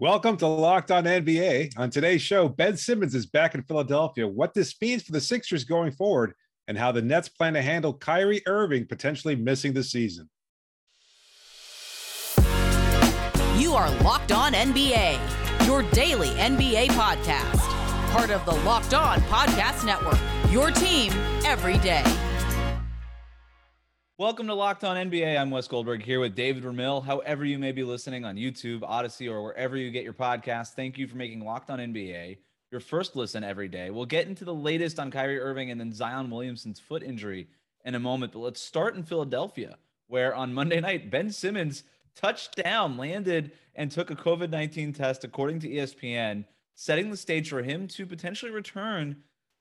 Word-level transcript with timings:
Welcome 0.00 0.36
to 0.36 0.46
Locked 0.46 0.92
On 0.92 1.02
NBA. 1.02 1.76
On 1.76 1.90
today's 1.90 2.22
show, 2.22 2.48
Ben 2.48 2.76
Simmons 2.76 3.16
is 3.16 3.26
back 3.26 3.56
in 3.56 3.64
Philadelphia. 3.64 4.28
What 4.28 4.54
this 4.54 4.72
means 4.80 5.02
for 5.02 5.10
the 5.10 5.20
Sixers 5.20 5.64
going 5.64 5.90
forward, 5.90 6.34
and 6.68 6.78
how 6.78 6.92
the 6.92 7.02
Nets 7.02 7.28
plan 7.28 7.54
to 7.54 7.62
handle 7.62 7.92
Kyrie 7.92 8.40
Irving 8.46 8.86
potentially 8.86 9.34
missing 9.34 9.72
the 9.72 9.82
season. 9.82 10.30
You 13.56 13.74
are 13.74 13.90
Locked 14.04 14.30
On 14.30 14.52
NBA, 14.52 15.66
your 15.66 15.82
daily 15.90 16.28
NBA 16.28 16.90
podcast, 16.90 17.58
part 18.12 18.30
of 18.30 18.44
the 18.44 18.54
Locked 18.64 18.94
On 18.94 19.18
Podcast 19.22 19.84
Network. 19.84 20.20
Your 20.52 20.70
team 20.70 21.10
every 21.44 21.78
day. 21.78 22.04
Welcome 24.18 24.48
to 24.48 24.54
Locked 24.54 24.82
On 24.82 24.96
NBA. 24.96 25.40
I'm 25.40 25.52
Wes 25.52 25.68
Goldberg 25.68 26.02
here 26.02 26.18
with 26.18 26.34
David 26.34 26.64
Ramil. 26.64 27.04
However, 27.04 27.44
you 27.44 27.56
may 27.56 27.70
be 27.70 27.84
listening 27.84 28.24
on 28.24 28.34
YouTube, 28.34 28.82
Odyssey, 28.82 29.28
or 29.28 29.44
wherever 29.44 29.76
you 29.76 29.92
get 29.92 30.02
your 30.02 30.12
podcast, 30.12 30.74
thank 30.74 30.98
you 30.98 31.06
for 31.06 31.16
making 31.16 31.44
Locked 31.44 31.70
On 31.70 31.78
NBA 31.78 32.38
your 32.72 32.80
first 32.80 33.14
listen 33.14 33.44
every 33.44 33.68
day. 33.68 33.90
We'll 33.90 34.06
get 34.06 34.26
into 34.26 34.44
the 34.44 34.52
latest 34.52 34.98
on 34.98 35.12
Kyrie 35.12 35.38
Irving 35.38 35.70
and 35.70 35.80
then 35.80 35.92
Zion 35.92 36.30
Williamson's 36.30 36.80
foot 36.80 37.04
injury 37.04 37.46
in 37.84 37.94
a 37.94 38.00
moment, 38.00 38.32
but 38.32 38.40
let's 38.40 38.60
start 38.60 38.96
in 38.96 39.04
Philadelphia, 39.04 39.76
where 40.08 40.34
on 40.34 40.52
Monday 40.52 40.80
night, 40.80 41.12
Ben 41.12 41.30
Simmons 41.30 41.84
touched 42.16 42.56
down, 42.56 42.96
landed, 42.96 43.52
and 43.76 43.88
took 43.88 44.10
a 44.10 44.16
COVID 44.16 44.50
19 44.50 44.94
test, 44.94 45.22
according 45.22 45.60
to 45.60 45.68
ESPN, 45.68 46.44
setting 46.74 47.12
the 47.12 47.16
stage 47.16 47.50
for 47.50 47.62
him 47.62 47.86
to 47.86 48.04
potentially 48.04 48.50
return 48.50 49.18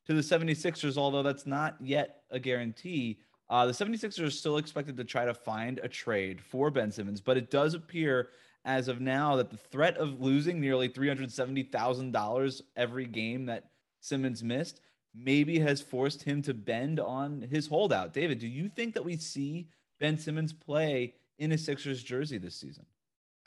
to 0.07 0.15
the 0.15 0.21
76ers, 0.21 0.97
although 0.97 1.21
that's 1.21 1.45
not 1.45 1.75
yet 1.79 2.23
a 2.31 2.39
guarantee. 2.39 3.19
Uh, 3.49 3.65
the 3.65 3.71
76ers 3.71 4.25
are 4.25 4.29
still 4.29 4.57
expected 4.57 4.97
to 4.97 5.03
try 5.03 5.25
to 5.25 5.33
find 5.33 5.79
a 5.79 5.87
trade 5.87 6.41
for 6.41 6.69
Ben 6.69 6.91
Simmons, 6.91 7.21
but 7.21 7.37
it 7.37 7.49
does 7.49 7.73
appear 7.73 8.29
as 8.65 8.89
of 8.89 8.99
now 8.99 9.37
that 9.37 9.49
the 9.49 9.57
threat 9.57 9.95
of 9.97 10.19
losing 10.19 10.59
nearly 10.59 10.89
$370,000 10.89 12.61
every 12.75 13.05
game 13.05 13.45
that 13.45 13.69
Simmons 14.01 14.43
missed 14.43 14.81
maybe 15.15 15.59
has 15.59 15.81
forced 15.81 16.23
him 16.23 16.41
to 16.41 16.53
bend 16.53 16.99
on 16.99 17.41
his 17.49 17.67
holdout. 17.67 18.13
David, 18.13 18.39
do 18.39 18.47
you 18.47 18.67
think 18.67 18.93
that 18.93 19.05
we 19.05 19.15
see 19.15 19.69
Ben 19.99 20.17
Simmons 20.17 20.51
play 20.51 21.13
in 21.39 21.53
a 21.53 21.57
Sixers 21.57 22.03
jersey 22.03 22.37
this 22.37 22.59
season? 22.59 22.85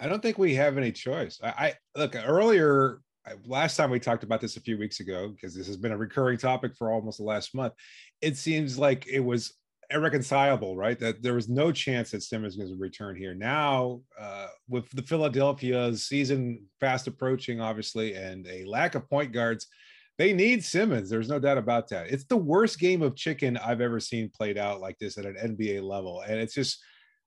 I 0.01 0.09
don't 0.09 0.23
think 0.23 0.39
we 0.39 0.55
have 0.55 0.79
any 0.79 0.93
choice. 0.93 1.39
I, 1.43 1.49
I 1.49 1.75
look 1.95 2.17
earlier 2.17 3.03
last 3.47 3.77
time 3.77 3.91
we 3.91 4.01
talked 4.01 4.25
about 4.25 4.41
this 4.41 4.57
a 4.57 4.61
few 4.61 4.79
weeks 4.79 5.01
ago 5.01 5.29
because 5.29 5.55
this 5.55 5.67
has 5.67 5.77
been 5.77 5.93
a 5.93 5.97
recurring 5.97 6.39
topic 6.39 6.75
for 6.77 6.91
almost 6.91 7.19
the 7.19 7.25
last 7.25 7.55
month. 7.55 7.75
It 8.21 8.37
seems 8.37 8.79
like 8.79 9.07
it 9.07 9.21
was 9.21 9.55
irreconcilable, 9.91 10.77
right? 10.77 10.99
That 10.99 11.23
there 11.23 11.35
was 11.35 11.49
no 11.49 11.73
chance 11.73 12.11
that 12.11 12.23
Simmons 12.23 12.57
was 12.57 12.67
going 12.67 12.77
to 12.77 12.83
return 12.83 13.17
here. 13.17 13.35
Now, 13.35 14.01
uh, 14.19 14.49
with 14.69 14.89
the 14.91 15.03
Philadelphia 15.03 15.95
season 15.97 16.65
fast 16.81 17.07
approaching, 17.07 17.61
obviously, 17.61 18.15
and 18.15 18.47
a 18.47 18.65
lack 18.65 18.95
of 18.95 19.09
point 19.09 19.33
guards, 19.33 19.67
they 20.19 20.33
need 20.33 20.65
Simmons. 20.65 21.09
There's 21.09 21.29
no 21.29 21.39
doubt 21.39 21.59
about 21.59 21.89
that. 21.89 22.11
It's 22.11 22.25
the 22.25 22.37
worst 22.37 22.79
game 22.79 23.03
of 23.03 23.17
chicken 23.17 23.57
I've 23.57 23.81
ever 23.81 24.01
seen 24.01 24.31
played 24.31 24.59
out 24.59 24.81
like 24.81 24.99
this 24.99 25.19
at 25.19 25.27
an 25.27 25.57
NBA 25.57 25.83
level, 25.83 26.23
and 26.23 26.39
it's 26.39 26.55
just. 26.55 26.83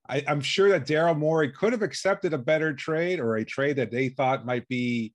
I, 0.06 0.22
I'm 0.28 0.42
sure 0.42 0.68
that 0.68 0.86
Daryl 0.86 1.16
Morey 1.16 1.50
could 1.50 1.72
have 1.72 1.80
accepted 1.80 2.34
a 2.34 2.38
better 2.38 2.74
trade 2.74 3.20
or 3.20 3.36
a 3.36 3.44
trade 3.44 3.76
that 3.76 3.90
they 3.90 4.10
thought 4.10 4.44
might 4.44 4.68
be 4.68 5.14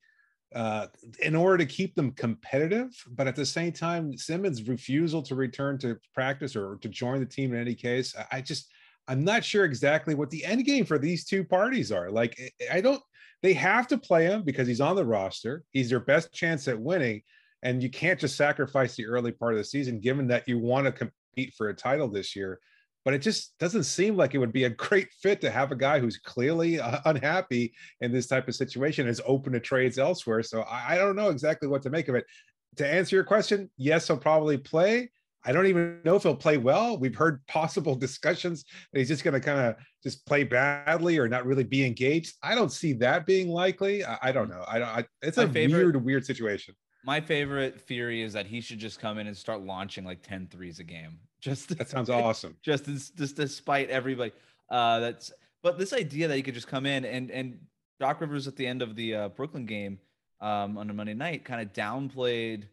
uh, 0.55 0.87
in 1.21 1.35
order 1.35 1.57
to 1.57 1.65
keep 1.65 1.95
them 1.95 2.11
competitive. 2.11 2.89
But 3.11 3.27
at 3.27 3.35
the 3.35 3.45
same 3.45 3.71
time, 3.71 4.17
Simmons' 4.17 4.67
refusal 4.67 5.21
to 5.23 5.35
return 5.35 5.77
to 5.79 5.97
practice 6.13 6.55
or 6.55 6.77
to 6.81 6.89
join 6.89 7.19
the 7.19 7.25
team 7.25 7.53
in 7.53 7.59
any 7.59 7.75
case, 7.75 8.15
I 8.31 8.41
just, 8.41 8.71
I'm 9.07 9.23
not 9.23 9.43
sure 9.43 9.65
exactly 9.65 10.15
what 10.15 10.29
the 10.29 10.45
end 10.45 10.65
game 10.65 10.85
for 10.85 10.97
these 10.97 11.25
two 11.25 11.43
parties 11.43 11.91
are. 11.91 12.09
Like, 12.09 12.39
I 12.71 12.81
don't, 12.81 13.01
they 13.41 13.53
have 13.53 13.87
to 13.87 13.97
play 13.97 14.25
him 14.25 14.43
because 14.43 14.67
he's 14.67 14.81
on 14.81 14.95
the 14.95 15.05
roster. 15.05 15.63
He's 15.71 15.89
their 15.89 15.99
best 15.99 16.33
chance 16.33 16.67
at 16.67 16.79
winning. 16.79 17.21
And 17.63 17.83
you 17.83 17.89
can't 17.89 18.19
just 18.19 18.37
sacrifice 18.37 18.95
the 18.95 19.05
early 19.05 19.31
part 19.31 19.53
of 19.53 19.57
the 19.57 19.63
season, 19.65 19.99
given 19.99 20.27
that 20.27 20.47
you 20.47 20.59
want 20.59 20.85
to 20.85 20.91
compete 20.91 21.53
for 21.57 21.69
a 21.69 21.73
title 21.73 22.07
this 22.07 22.35
year 22.35 22.59
but 23.05 23.13
it 23.13 23.19
just 23.19 23.57
doesn't 23.59 23.83
seem 23.83 24.15
like 24.15 24.33
it 24.33 24.39
would 24.39 24.53
be 24.53 24.65
a 24.65 24.69
great 24.87 25.11
fit 25.21 25.41
to 25.41 25.51
have 25.51 25.71
a 25.71 25.75
guy 25.75 25.99
who's 25.99 26.17
clearly 26.17 26.79
uh, 26.79 26.99
unhappy 27.05 27.73
in 28.01 28.11
this 28.11 28.27
type 28.27 28.47
of 28.47 28.55
situation 28.55 29.07
is 29.07 29.21
open 29.25 29.53
to 29.53 29.59
trades 29.59 29.97
elsewhere. 29.97 30.43
So 30.43 30.61
I, 30.61 30.93
I, 30.93 30.97
don't 30.97 31.15
know 31.15 31.29
exactly 31.29 31.67
what 31.67 31.81
to 31.83 31.89
make 31.89 32.07
of 32.07 32.15
it. 32.15 32.25
To 32.77 32.87
answer 32.87 33.15
your 33.15 33.25
question, 33.25 33.69
yes, 33.77 34.07
he'll 34.07 34.17
probably 34.17 34.57
play. 34.57 35.09
I 35.45 35.53
don't 35.53 35.67
even 35.67 36.01
know 36.03 36.15
if 36.15 36.23
he'll 36.23 36.35
play 36.35 36.57
well. 36.57 36.97
We've 36.97 37.15
heard 37.15 37.45
possible 37.47 37.95
discussions 37.95 38.65
that 38.91 38.99
he's 38.99 39.07
just 39.07 39.23
going 39.23 39.33
to 39.33 39.39
kind 39.39 39.59
of 39.59 39.75
just 40.03 40.25
play 40.25 40.43
badly 40.43 41.17
or 41.17 41.27
not 41.27 41.45
really 41.45 41.63
be 41.63 41.85
engaged. 41.85 42.35
I 42.43 42.55
don't 42.55 42.71
see 42.71 42.93
that 42.93 43.25
being 43.25 43.49
likely. 43.49 44.03
I, 44.03 44.17
I 44.23 44.31
don't 44.31 44.49
know. 44.49 44.63
I 44.67 44.79
don't. 44.79 44.89
I, 44.89 45.05
it's 45.21 45.37
My 45.37 45.43
a 45.43 45.47
favorite, 45.47 45.77
weird, 45.77 46.05
weird 46.05 46.25
situation. 46.25 46.75
My 47.05 47.21
favorite 47.21 47.79
theory 47.79 48.21
is 48.21 48.33
that 48.33 48.45
he 48.45 48.59
should 48.59 48.79
just 48.79 48.99
come 48.99 49.17
in 49.17 49.27
and 49.27 49.35
start 49.35 49.61
launching 49.61 50.03
like 50.03 50.21
10 50.21 50.47
threes 50.47 50.79
a 50.79 50.83
game. 50.83 51.19
Just 51.39 51.77
that 51.77 51.89
sounds 51.89 52.09
awesome. 52.09 52.55
Just 52.61 52.85
just 52.85 53.35
despite 53.35 53.89
everybody. 53.89 54.31
Uh, 54.69 54.99
that's 54.99 55.31
but 55.61 55.77
this 55.77 55.93
idea 55.93 56.27
that 56.27 56.35
he 56.35 56.43
could 56.43 56.53
just 56.53 56.67
come 56.67 56.85
in 56.85 57.05
and 57.05 57.31
and 57.31 57.59
Doc 57.99 58.21
Rivers 58.21 58.47
at 58.47 58.55
the 58.55 58.65
end 58.65 58.81
of 58.81 58.95
the 58.95 59.15
uh, 59.15 59.29
Brooklyn 59.29 59.65
game 59.65 59.99
um, 60.41 60.77
on 60.77 60.89
a 60.89 60.93
Monday 60.93 61.13
night 61.13 61.43
kind 61.43 61.61
of 61.61 61.73
downplayed 61.73 62.63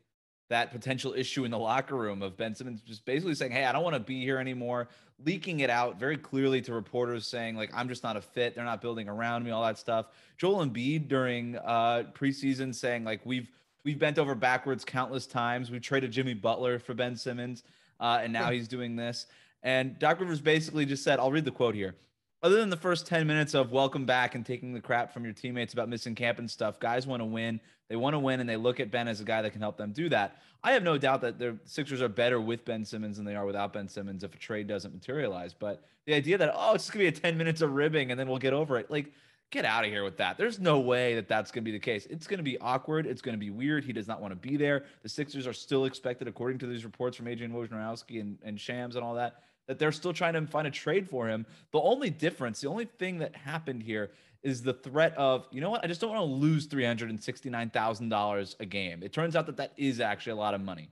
that 0.49 0.71
potential 0.71 1.12
issue 1.12 1.44
in 1.44 1.50
the 1.50 1.59
locker 1.59 1.97
room 1.97 2.22
of 2.22 2.37
Ben 2.37 2.55
Simmons 2.55 2.81
just 2.81 3.05
basically 3.05 3.34
saying, 3.34 3.53
"Hey, 3.53 3.65
I 3.65 3.72
don't 3.72 3.82
want 3.82 3.94
to 3.94 4.00
be 4.00 4.22
here 4.22 4.38
anymore," 4.38 4.88
leaking 5.25 5.60
it 5.60 5.71
out 5.71 5.99
very 5.99 6.16
clearly 6.16 6.60
to 6.62 6.72
reporters, 6.72 7.26
saying 7.26 7.56
like, 7.56 7.71
"I'm 7.75 7.88
just 7.88 8.05
not 8.05 8.16
a 8.16 8.21
fit. 8.21 8.55
They're 8.55 8.65
not 8.65 8.81
building 8.81 9.09
around 9.09 9.44
me." 9.44 9.50
All 9.50 9.65
that 9.65 9.78
stuff. 9.78 10.06
Joel 10.38 10.65
Embiid 10.65 11.09
during 11.09 11.56
uh, 11.56 12.05
preseason 12.15 12.75
saying 12.75 13.05
like, 13.05 13.21
"We've 13.25 13.49
we've 13.84 13.99
bent 13.99 14.19
over 14.19 14.34
backwards 14.34 14.84
countless 14.84 15.26
times. 15.26 15.71
We've 15.71 15.82
traded 15.82 16.12
Jimmy 16.12 16.34
Butler 16.34 16.78
for 16.78 16.94
Ben 16.94 17.16
Simmons." 17.16 17.65
Uh, 18.01 18.21
and 18.23 18.33
now 18.33 18.51
he's 18.51 18.69
doing 18.69 18.97
this. 18.97 19.27
And 19.62 19.99
Doc 19.99 20.21
Rivers 20.21 20.41
basically 20.41 20.87
just 20.87 21.03
said, 21.03 21.19
I'll 21.19 21.33
read 21.33 21.45
the 21.45 21.51
quote 21.51 21.75
here. 21.75 21.95
Other 22.43 22.61
than 22.61 22.71
the 22.71 22.77
first 22.77 23.07
10 23.07 23.27
minutes 23.27 23.55
of 23.55 23.73
welcome 23.73 24.05
back 24.05 24.34
and 24.34 24.45
taking 24.45 24.73
the 24.73 24.81
crap 24.81 25.12
from 25.12 25.25
your 25.25 25.33
teammates 25.33 25.73
about 25.73 25.89
missing 25.89 26.15
camp 26.15 26.39
and 26.39 26.51
stuff, 26.51 26.79
guys 26.79 27.06
want 27.06 27.21
to 27.21 27.25
win. 27.25 27.61
They 27.89 27.97
want 27.97 28.15
to 28.15 28.19
win, 28.19 28.41
and 28.41 28.49
they 28.49 28.56
look 28.56 28.79
at 28.79 28.91
Ben 28.91 29.09
as 29.09 29.21
a 29.21 29.25
guy 29.25 29.43
that 29.43 29.51
can 29.51 29.61
help 29.61 29.77
them 29.77 29.93
do 29.93 30.09
that. 30.11 30.37
I 30.62 30.73
have 30.73 30.83
no 30.83 30.99
doubt 30.99 31.21
that 31.23 31.39
the 31.39 31.56
Sixers 31.65 32.03
are 32.03 32.09
better 32.09 32.41
with 32.41 32.65
Ben 32.65 32.85
Simmons 32.85 33.17
than 33.17 33.25
they 33.25 33.37
are 33.37 33.47
without 33.47 33.73
Ben 33.73 33.89
Simmons 33.89 34.25
if 34.25 34.35
a 34.35 34.39
trade 34.39 34.67
doesn't 34.67 34.93
materialize. 34.93 35.55
But 35.55 35.85
the 36.06 36.15
idea 36.15 36.39
that, 36.39 36.53
oh, 36.55 36.75
it's 36.75 36.85
just 36.85 36.93
going 36.93 37.06
to 37.06 37.12
be 37.12 37.19
a 37.19 37.21
10 37.21 37.39
minutes 37.39 37.62
of 37.62 37.73
ribbing 37.73 38.11
and 38.11 38.19
then 38.19 38.29
we'll 38.29 38.39
get 38.39 38.53
over 38.53 38.77
it. 38.77 38.91
Like, 38.91 39.12
get 39.51 39.65
out 39.65 39.84
of 39.84 39.91
here 39.91 40.05
with 40.05 40.17
that. 40.19 40.37
There's 40.37 40.59
no 40.59 40.81
way 40.81 41.15
that 41.15 41.29
that's 41.29 41.51
going 41.51 41.62
to 41.62 41.65
be 41.65 41.73
the 41.73 41.83
case. 41.83 42.07
It's 42.07 42.27
going 42.27 42.39
to 42.39 42.45
be 42.45 42.59
awkward. 42.59 43.07
It's 43.07 43.23
going 43.23 43.34
to 43.34 43.39
be 43.39 43.51
weird. 43.51 43.84
He 43.84 43.93
does 43.93 44.09
not 44.09 44.21
want 44.21 44.33
to 44.33 44.49
be 44.49 44.57
there. 44.57 44.84
The 45.03 45.09
Sixers 45.09 45.47
are 45.47 45.53
still 45.53 45.84
expected, 45.84 46.29
according 46.29 46.59
to 46.59 46.67
these 46.67 46.84
reports 46.84 47.17
from 47.17 47.29
Adrian 47.29 47.53
Wojnarowski 47.53 48.21
and, 48.21 48.39
and 48.43 48.61
Shams 48.61 48.97
and 48.97 49.05
all 49.05 49.15
that, 49.15 49.43
that 49.69 49.79
they're 49.79 49.93
still 49.93 50.12
trying 50.12 50.35
to 50.35 50.47
find 50.47 50.67
a 50.67 50.71
trade 50.71 51.09
for 51.09 51.29
him. 51.29 51.47
The 51.73 51.81
only 51.81 52.11
difference, 52.11 52.61
the 52.61 52.69
only 52.69 52.87
thing 52.87 53.19
that 53.19 53.37
happened 53.37 53.83
here 53.83 54.11
is 54.43 54.62
the 54.62 54.75
threat 54.75 55.15
of, 55.17 55.47
you 55.51 55.61
know 55.61 55.71
what? 55.71 55.85
I 55.85 55.89
just 55.89 56.01
don't 56.01 56.11
want 56.11 56.21
to 56.21 56.35
lose 56.35 56.69
$369,000 56.69 58.55
a 58.61 58.67
game. 58.67 59.03
It 59.03 59.12
turns 59.12 59.35
out 59.35 59.47
that 59.47 59.56
that 59.56 59.73
is 59.77 60.01
actually 60.01 60.33
a 60.33 60.37
lot 60.37 60.55
of 60.55 60.61
money. 60.61 60.91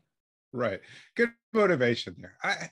Right. 0.53 0.81
Good 1.17 1.33
motivation 1.53 2.15
there. 2.19 2.35
I 2.43 2.71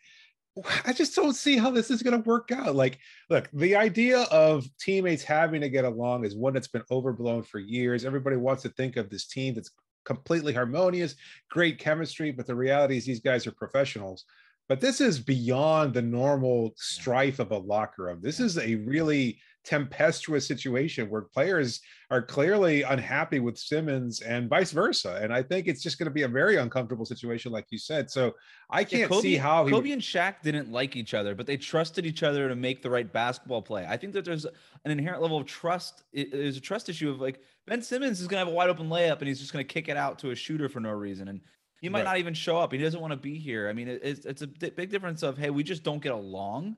I 0.84 0.92
just 0.92 1.16
don't 1.16 1.34
see 1.34 1.56
how 1.56 1.70
this 1.70 1.90
is 1.90 2.02
going 2.02 2.20
to 2.20 2.28
work 2.28 2.52
out. 2.52 2.74
Like, 2.74 2.98
look, 3.30 3.48
the 3.52 3.74
idea 3.74 4.22
of 4.24 4.66
teammates 4.78 5.22
having 5.22 5.62
to 5.62 5.70
get 5.70 5.86
along 5.86 6.24
is 6.24 6.36
one 6.36 6.52
that's 6.52 6.68
been 6.68 6.82
overblown 6.90 7.42
for 7.42 7.58
years. 7.58 8.04
Everybody 8.04 8.36
wants 8.36 8.62
to 8.64 8.68
think 8.70 8.96
of 8.96 9.08
this 9.08 9.26
team 9.26 9.54
that's 9.54 9.70
completely 10.04 10.52
harmonious, 10.52 11.14
great 11.50 11.78
chemistry, 11.78 12.32
but 12.32 12.46
the 12.46 12.54
reality 12.54 12.98
is 12.98 13.06
these 13.06 13.20
guys 13.20 13.46
are 13.46 13.52
professionals. 13.52 14.24
But 14.68 14.80
this 14.80 15.00
is 15.00 15.18
beyond 15.18 15.94
the 15.94 16.02
normal 16.02 16.72
strife 16.76 17.38
of 17.38 17.50
a 17.50 17.58
locker 17.58 18.04
room. 18.04 18.20
This 18.20 18.38
is 18.38 18.58
a 18.58 18.76
really 18.76 19.38
tempestuous 19.64 20.46
situation 20.46 21.08
where 21.08 21.22
players 21.22 21.80
are 22.10 22.20
clearly 22.20 22.82
unhappy 22.82 23.38
with 23.40 23.56
Simmons 23.56 24.20
and 24.20 24.48
vice 24.48 24.72
versa. 24.72 25.20
And 25.22 25.32
I 25.32 25.42
think 25.42 25.68
it's 25.68 25.82
just 25.82 25.98
going 25.98 26.06
to 26.06 26.12
be 26.12 26.22
a 26.22 26.28
very 26.28 26.56
uncomfortable 26.56 27.04
situation, 27.04 27.52
like 27.52 27.66
you 27.70 27.78
said. 27.78 28.10
So 28.10 28.34
I 28.68 28.84
can't 28.84 29.02
yeah, 29.02 29.06
Kobe, 29.06 29.22
see 29.22 29.36
how 29.36 29.64
he... 29.64 29.72
Kobe 29.72 29.92
and 29.92 30.02
Shaq 30.02 30.42
didn't 30.42 30.70
like 30.70 30.96
each 30.96 31.14
other, 31.14 31.34
but 31.34 31.46
they 31.46 31.56
trusted 31.56 32.04
each 32.04 32.22
other 32.22 32.48
to 32.48 32.56
make 32.56 32.82
the 32.82 32.90
right 32.90 33.10
basketball 33.10 33.62
play. 33.62 33.86
I 33.88 33.96
think 33.96 34.12
that 34.14 34.24
there's 34.24 34.44
an 34.44 34.90
inherent 34.90 35.22
level 35.22 35.38
of 35.38 35.46
trust. 35.46 36.02
There's 36.12 36.56
a 36.56 36.60
trust 36.60 36.88
issue 36.88 37.10
of 37.10 37.20
like 37.20 37.40
Ben 37.66 37.82
Simmons 37.82 38.20
is 38.20 38.26
going 38.26 38.40
to 38.40 38.46
have 38.46 38.52
a 38.52 38.56
wide 38.56 38.68
open 38.68 38.88
layup 38.88 39.20
and 39.20 39.28
he's 39.28 39.40
just 39.40 39.52
going 39.52 39.64
to 39.64 39.72
kick 39.72 39.88
it 39.88 39.96
out 39.96 40.18
to 40.20 40.30
a 40.30 40.34
shooter 40.34 40.68
for 40.68 40.80
no 40.80 40.90
reason. 40.90 41.28
And 41.28 41.40
he 41.80 41.88
might 41.88 42.00
right. 42.00 42.04
not 42.04 42.18
even 42.18 42.34
show 42.34 42.58
up. 42.58 42.72
He 42.72 42.78
doesn't 42.78 43.00
want 43.00 43.12
to 43.12 43.16
be 43.16 43.38
here. 43.38 43.68
I 43.68 43.72
mean, 43.72 43.88
it's, 43.88 44.26
it's 44.26 44.42
a 44.42 44.46
big 44.46 44.90
difference 44.90 45.22
of, 45.22 45.38
hey, 45.38 45.50
we 45.50 45.62
just 45.62 45.82
don't 45.82 46.02
get 46.02 46.12
along 46.12 46.76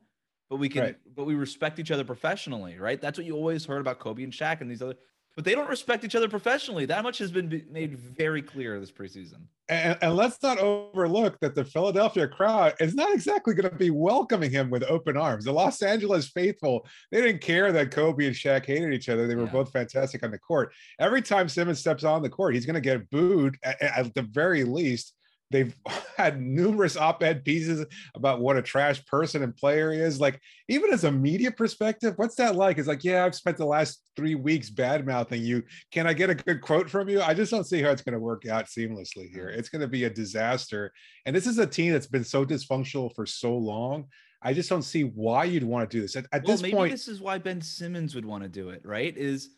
but 0.50 0.56
we 0.56 0.68
can 0.68 0.82
right. 0.82 0.96
but 1.14 1.24
we 1.24 1.34
respect 1.34 1.78
each 1.78 1.90
other 1.90 2.04
professionally, 2.04 2.78
right? 2.78 3.00
That's 3.00 3.18
what 3.18 3.26
you 3.26 3.34
always 3.34 3.64
heard 3.64 3.80
about 3.80 3.98
Kobe 3.98 4.22
and 4.22 4.32
Shaq 4.32 4.60
and 4.60 4.70
these 4.70 4.82
other 4.82 4.96
but 5.36 5.44
they 5.44 5.54
don't 5.54 5.68
respect 5.68 6.04
each 6.04 6.14
other 6.14 6.28
professionally. 6.28 6.86
That 6.86 7.02
much 7.02 7.18
has 7.18 7.32
been 7.32 7.66
made 7.70 7.98
very 7.98 8.40
clear 8.40 8.78
this 8.78 8.92
preseason. 8.92 9.46
And, 9.68 9.98
and, 10.00 10.14
let's 10.14 10.40
not 10.42 10.58
overlook 10.58 11.40
that 11.40 11.54
the 11.54 11.64
Philadelphia 11.64 12.28
crowd 12.28 12.74
is 12.80 12.94
not 12.94 13.12
exactly 13.12 13.54
going 13.54 13.68
to 13.68 13.76
be 13.76 13.90
welcoming 13.90 14.50
him 14.50 14.70
with 14.70 14.84
open 14.84 15.16
arms. 15.16 15.46
The 15.46 15.52
Los 15.52 15.82
Angeles 15.82 16.28
faithful, 16.28 16.86
they 17.10 17.20
didn't 17.20 17.40
care 17.40 17.72
that 17.72 17.90
Kobe 17.90 18.26
and 18.26 18.34
Shaq 18.34 18.66
hated 18.66 18.92
each 18.92 19.08
other. 19.08 19.26
They 19.26 19.34
were 19.34 19.44
yeah. 19.44 19.52
both 19.52 19.72
fantastic 19.72 20.22
on 20.22 20.30
the 20.30 20.38
court. 20.38 20.72
Every 21.00 21.22
time 21.22 21.48
Simmons 21.48 21.80
steps 21.80 22.04
on 22.04 22.22
the 22.22 22.28
court, 22.28 22.54
he's 22.54 22.66
going 22.66 22.74
to 22.74 22.80
get 22.80 23.08
booed 23.10 23.58
at, 23.64 23.80
at 23.80 24.14
the 24.14 24.22
very 24.22 24.64
least 24.64 25.14
They've 25.50 25.74
had 26.16 26.40
numerous 26.40 26.96
op-ed 26.96 27.44
pieces 27.44 27.86
about 28.14 28.40
what 28.40 28.56
a 28.56 28.62
trash 28.62 29.04
person 29.06 29.42
and 29.42 29.56
player 29.56 29.92
is. 29.92 30.20
Like, 30.20 30.40
even 30.68 30.92
as 30.92 31.04
a 31.04 31.12
media 31.12 31.50
perspective, 31.50 32.14
what's 32.16 32.36
that 32.36 32.56
like? 32.56 32.78
It's 32.78 32.88
like, 32.88 33.04
yeah, 33.04 33.24
I've 33.24 33.34
spent 33.34 33.56
the 33.56 33.66
last 33.66 34.02
three 34.16 34.34
weeks 34.34 34.70
bad 34.70 35.06
mouthing 35.06 35.42
you. 35.42 35.62
Can 35.90 36.06
I 36.06 36.12
get 36.12 36.30
a 36.30 36.34
good 36.34 36.60
quote 36.60 36.88
from 36.88 37.08
you? 37.08 37.20
I 37.22 37.34
just 37.34 37.50
don't 37.50 37.66
see 37.66 37.82
how 37.82 37.90
it's 37.90 38.02
going 38.02 38.14
to 38.14 38.20
work 38.20 38.46
out 38.46 38.66
seamlessly 38.66 39.30
here. 39.30 39.48
It's 39.48 39.68
going 39.68 39.82
to 39.82 39.88
be 39.88 40.04
a 40.04 40.10
disaster. 40.10 40.92
And 41.26 41.34
this 41.34 41.46
is 41.46 41.58
a 41.58 41.66
team 41.66 41.92
that's 41.92 42.06
been 42.06 42.24
so 42.24 42.44
dysfunctional 42.44 43.14
for 43.14 43.26
so 43.26 43.56
long. 43.56 44.06
I 44.42 44.52
just 44.52 44.68
don't 44.68 44.82
see 44.82 45.02
why 45.04 45.44
you'd 45.44 45.64
want 45.64 45.90
to 45.90 45.96
do 45.96 46.02
this. 46.02 46.16
At, 46.16 46.26
at 46.30 46.44
well, 46.44 46.52
this 46.52 46.62
maybe 46.62 46.76
point, 46.76 46.92
this 46.92 47.08
is 47.08 47.20
why 47.20 47.38
Ben 47.38 47.62
Simmons 47.62 48.14
would 48.14 48.26
want 48.26 48.42
to 48.42 48.48
do 48.48 48.68
it, 48.68 48.82
right? 48.84 49.16
Is 49.16 49.48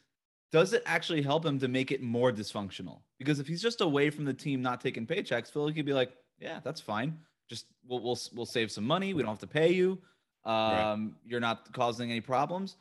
does 0.53 0.73
it 0.73 0.83
actually 0.87 1.23
help 1.23 1.45
him 1.45 1.59
to 1.59 1.69
make 1.69 1.91
it 1.91 2.03
more 2.03 2.33
dysfunctional? 2.33 3.01
Because 3.19 3.41
if 3.41 3.47
he's 3.47 3.63
just 3.63 3.81
away 3.81 4.11
from 4.11 4.25
the 4.25 4.35
team, 4.35 4.63
not 4.63 4.81
taking 4.81 5.07
paychecks, 5.07 5.51
Philly 5.51 5.73
could 5.73 5.87
be 5.87 5.93
like, 5.93 6.13
yeah, 6.39 6.61
that's 6.63 6.81
fine. 6.81 7.19
Just 7.49 7.67
we'll 7.87 8.03
we'll, 8.03 8.19
we'll 8.35 8.47
save 8.47 8.71
some 8.71 8.85
money. 8.85 9.15
We 9.15 9.23
don't 9.23 9.31
have 9.31 9.39
to 9.41 9.47
pay 9.47 9.73
you. 9.73 9.99
Um, 10.45 10.55
right. 10.55 11.09
You're 11.25 11.41
not 11.41 11.73
causing 11.73 12.11
any 12.11 12.21
problems. 12.21 12.77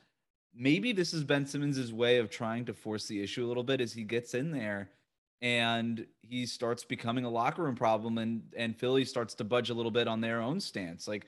Maybe 0.54 0.94
this 0.94 1.14
is 1.14 1.24
Ben 1.24 1.46
Simmons's 1.46 1.92
way 1.92 2.18
of 2.18 2.30
trying 2.30 2.66
to 2.66 2.74
force 2.74 3.08
the 3.08 3.22
issue 3.22 3.46
a 3.46 3.48
little 3.48 3.64
bit 3.64 3.82
as 3.82 3.92
he 3.92 4.04
gets 4.04 4.34
in 4.34 4.52
there 4.52 4.90
and 5.42 6.06
he 6.22 6.46
starts 6.46 6.84
becoming 6.84 7.26
a 7.26 7.30
locker 7.30 7.64
room 7.64 7.76
problem 7.76 8.18
and 8.18 8.42
and 8.56 8.76
Philly 8.78 9.06
starts 9.06 9.34
to 9.36 9.44
budge 9.44 9.70
a 9.70 9.74
little 9.74 9.92
bit 9.92 10.08
on 10.08 10.22
their 10.22 10.42
own 10.42 10.60
stance. 10.60 11.08
Like 11.08 11.28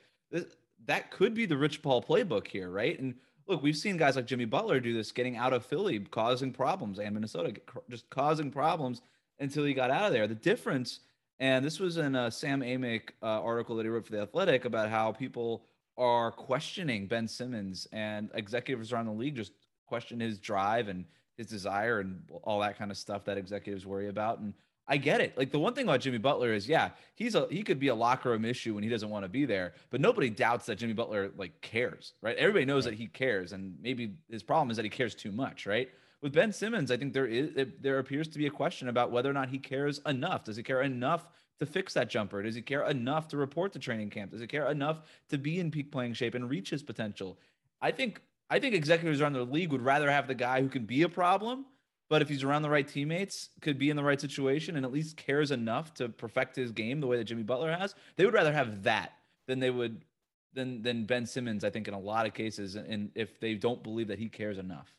that 0.86 1.12
could 1.12 1.34
be 1.34 1.46
the 1.46 1.58
Rich 1.58 1.82
Paul 1.82 2.02
playbook 2.02 2.48
here, 2.48 2.70
right? 2.70 2.98
And 3.00 3.16
look, 3.48 3.64
we've 3.64 3.78
seen 3.78 3.98
guys 3.98 4.16
like 4.16 4.26
Jimmy 4.26 4.46
Butler 4.46 4.80
do 4.80 4.94
this, 4.94 5.12
getting 5.12 5.38
out 5.38 5.54
of 5.54 5.66
Philly, 5.66 6.00
causing 6.00 6.52
problems, 6.52 7.00
and 7.00 7.14
Minnesota 7.14 7.54
just 7.90 8.10
causing 8.10 8.52
problems 8.52 9.02
until 9.40 9.64
he 9.64 9.74
got 9.74 9.92
out 9.92 10.06
of 10.06 10.14
there. 10.14 10.28
The 10.28 10.36
difference, 10.36 11.00
and 11.40 11.64
this 11.64 11.80
was 11.80 11.98
in 11.98 12.16
a 12.16 12.30
Sam 12.30 12.62
Amick 12.62 13.10
uh, 13.22 13.42
article 13.42 13.76
that 13.78 13.84
he 13.84 13.90
wrote 13.90 14.06
for 14.06 14.12
the 14.12 14.22
Athletic 14.22 14.66
about 14.66 14.90
how 14.90 15.12
people 15.12 15.64
are 15.98 16.32
questioning 16.32 17.08
Ben 17.08 17.28
Simmons 17.28 17.88
and 17.92 18.30
executives 18.34 18.94
around 18.94 19.08
the 19.08 19.12
league 19.12 19.36
just 19.36 19.54
question 19.88 20.20
his 20.20 20.38
drive 20.38 20.90
and 20.90 21.06
his 21.38 21.48
desire 21.48 22.00
and 22.00 22.22
all 22.44 22.60
that 22.60 22.78
kind 22.78 22.92
of 22.92 22.98
stuff 22.98 23.24
that 23.26 23.38
executives 23.38 23.86
worry 23.86 24.10
about. 24.10 24.40
And 24.40 24.54
I 24.88 24.98
get 24.98 25.20
it. 25.20 25.38
Like 25.38 25.52
the 25.52 25.60
one 25.60 25.74
thing 25.74 25.84
about 25.84 26.00
Jimmy 26.00 26.18
Butler 26.18 26.54
is, 26.54 26.68
yeah, 26.68 26.92
he's 27.16 27.36
a 27.36 27.48
he 27.50 27.64
could 27.64 27.80
be 27.80 27.90
a 27.90 27.96
locker 27.96 28.30
room 28.30 28.46
issue 28.46 28.74
when 28.74 28.84
he 28.84 28.90
doesn't 28.90 29.10
want 29.10 29.26
to 29.26 29.30
be 29.30 29.46
there, 29.46 29.74
but 29.90 30.00
nobody 30.00 30.30
doubts 30.30 30.66
that 30.68 30.76
Jimmy 30.76 30.94
Butler 30.94 31.32
like 31.36 31.60
cares, 31.62 32.14
right? 32.22 32.38
Everybody 32.38 32.66
knows 32.66 32.86
right. 32.86 32.92
that 32.92 32.98
he 32.98 33.08
cares, 33.08 33.52
and 33.52 33.76
maybe 33.82 34.14
his 34.30 34.44
problem 34.44 34.72
is 34.72 34.78
that 34.78 34.84
he 34.84 34.90
cares 34.90 35.14
too 35.14 35.32
much, 35.32 35.66
right? 35.66 35.90
With 36.22 36.34
Ben 36.34 36.52
Simmons, 36.54 36.90
I 36.90 36.98
think 36.98 37.14
there 37.14 37.28
is 37.28 37.50
there 37.82 38.00
appears 38.00 38.28
to 38.30 38.38
be 38.38 38.48
a 38.48 38.52
question 38.52 38.88
about 38.88 39.12
whether 39.12 39.30
or 39.30 39.34
not 39.34 39.50
he 39.50 39.60
cares 39.60 40.00
enough. 40.06 40.46
Does 40.46 40.56
he 40.56 40.64
care 40.64 40.82
enough 40.82 41.28
to 41.60 41.66
fix 41.66 41.94
that 41.94 42.10
jumper? 42.10 42.42
Does 42.42 42.56
he 42.56 42.62
care 42.62 42.88
enough 42.88 43.28
to 43.30 43.38
report 43.38 43.74
to 43.74 43.80
training 43.80 44.10
camp? 44.10 44.32
Does 44.32 44.42
he 44.42 44.48
care 44.48 44.70
enough 44.72 45.02
to 45.30 45.38
be 45.38 45.60
in 45.60 45.70
peak 45.70 45.92
playing 45.92 46.14
shape 46.14 46.34
and 46.34 46.50
reach 46.50 46.70
his 46.70 46.82
potential? 46.82 47.38
I 47.82 47.92
think 47.92 48.22
I 48.50 48.60
think 48.60 48.74
executives 48.74 49.20
around 49.20 49.34
the 49.34 49.44
league 49.44 49.72
would 49.72 49.82
rather 49.82 50.10
have 50.10 50.28
the 50.28 50.36
guy 50.36 50.62
who 50.62 50.70
can 50.70 50.86
be 50.86 51.02
a 51.02 51.10
problem 51.10 51.66
but 52.10 52.22
if 52.22 52.30
he's 52.30 52.44
around 52.44 52.62
the 52.62 52.70
right 52.70 52.88
teammates, 52.88 53.50
could 53.62 53.78
be 53.78 53.90
in 53.90 53.96
the 53.96 54.04
right 54.04 54.20
situation, 54.20 54.76
and 54.76 54.86
at 54.86 54.92
least 54.92 55.18
cares 55.18 55.52
enough 55.52 55.94
to 55.96 56.10
perfect 56.10 56.56
his 56.56 56.72
game 56.72 57.02
the 57.02 57.08
way 57.08 57.18
that 57.18 57.26
Jimmy 57.26 57.44
Butler 57.44 57.76
has, 57.76 57.96
they 58.16 58.26
would 58.26 58.34
rather 58.34 58.54
have 58.54 58.84
that 58.84 59.14
than 59.48 59.60
they 59.60 59.70
would 59.70 60.04
than 60.54 60.82
than 60.82 61.06
Ben 61.06 61.26
Simmons. 61.26 61.64
I 61.64 61.70
think 61.70 61.88
in 61.88 61.94
a 61.94 62.00
lot 62.00 62.26
of 62.26 62.34
cases, 62.34 62.76
and 62.76 63.12
if 63.16 63.40
they 63.40 63.56
don't 63.56 63.84
believe 63.84 64.08
that 64.08 64.20
he 64.20 64.30
cares 64.30 64.58
enough. 64.58 64.94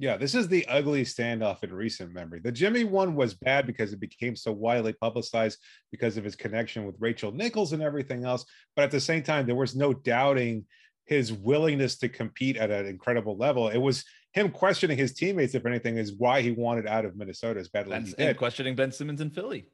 Yeah, 0.00 0.16
this 0.16 0.34
is 0.34 0.48
the 0.48 0.66
ugly 0.66 1.04
standoff 1.04 1.62
in 1.62 1.72
recent 1.72 2.12
memory. 2.12 2.40
The 2.40 2.50
Jimmy 2.50 2.82
one 2.82 3.14
was 3.14 3.34
bad 3.34 3.64
because 3.64 3.92
it 3.92 4.00
became 4.00 4.34
so 4.34 4.50
widely 4.50 4.92
publicized 4.92 5.60
because 5.92 6.16
of 6.16 6.24
his 6.24 6.34
connection 6.34 6.84
with 6.84 6.96
Rachel 6.98 7.30
Nichols 7.30 7.72
and 7.72 7.82
everything 7.82 8.24
else. 8.24 8.44
But 8.74 8.82
at 8.82 8.90
the 8.90 8.98
same 8.98 9.22
time, 9.22 9.46
there 9.46 9.54
was 9.54 9.76
no 9.76 9.92
doubting 9.92 10.64
his 11.04 11.32
willingness 11.32 11.96
to 11.98 12.08
compete 12.08 12.56
at 12.56 12.72
an 12.72 12.86
incredible 12.86 13.36
level. 13.36 13.68
It 13.68 13.78
was 13.78 14.04
him 14.34 14.50
questioning 14.50 14.98
his 14.98 15.14
teammates, 15.14 15.54
if 15.54 15.64
anything, 15.64 15.96
is 15.96 16.12
why 16.12 16.42
he 16.42 16.50
wanted 16.50 16.86
out 16.86 17.04
of 17.04 17.16
Minnesota 17.16 17.60
as 17.60 17.68
badly 17.68 17.96
as 17.96 18.08
he 18.08 18.14
did. 18.16 18.36
questioning 18.36 18.74
Ben 18.74 18.92
Simmons 18.92 19.20
in 19.20 19.30
Philly. 19.30 19.68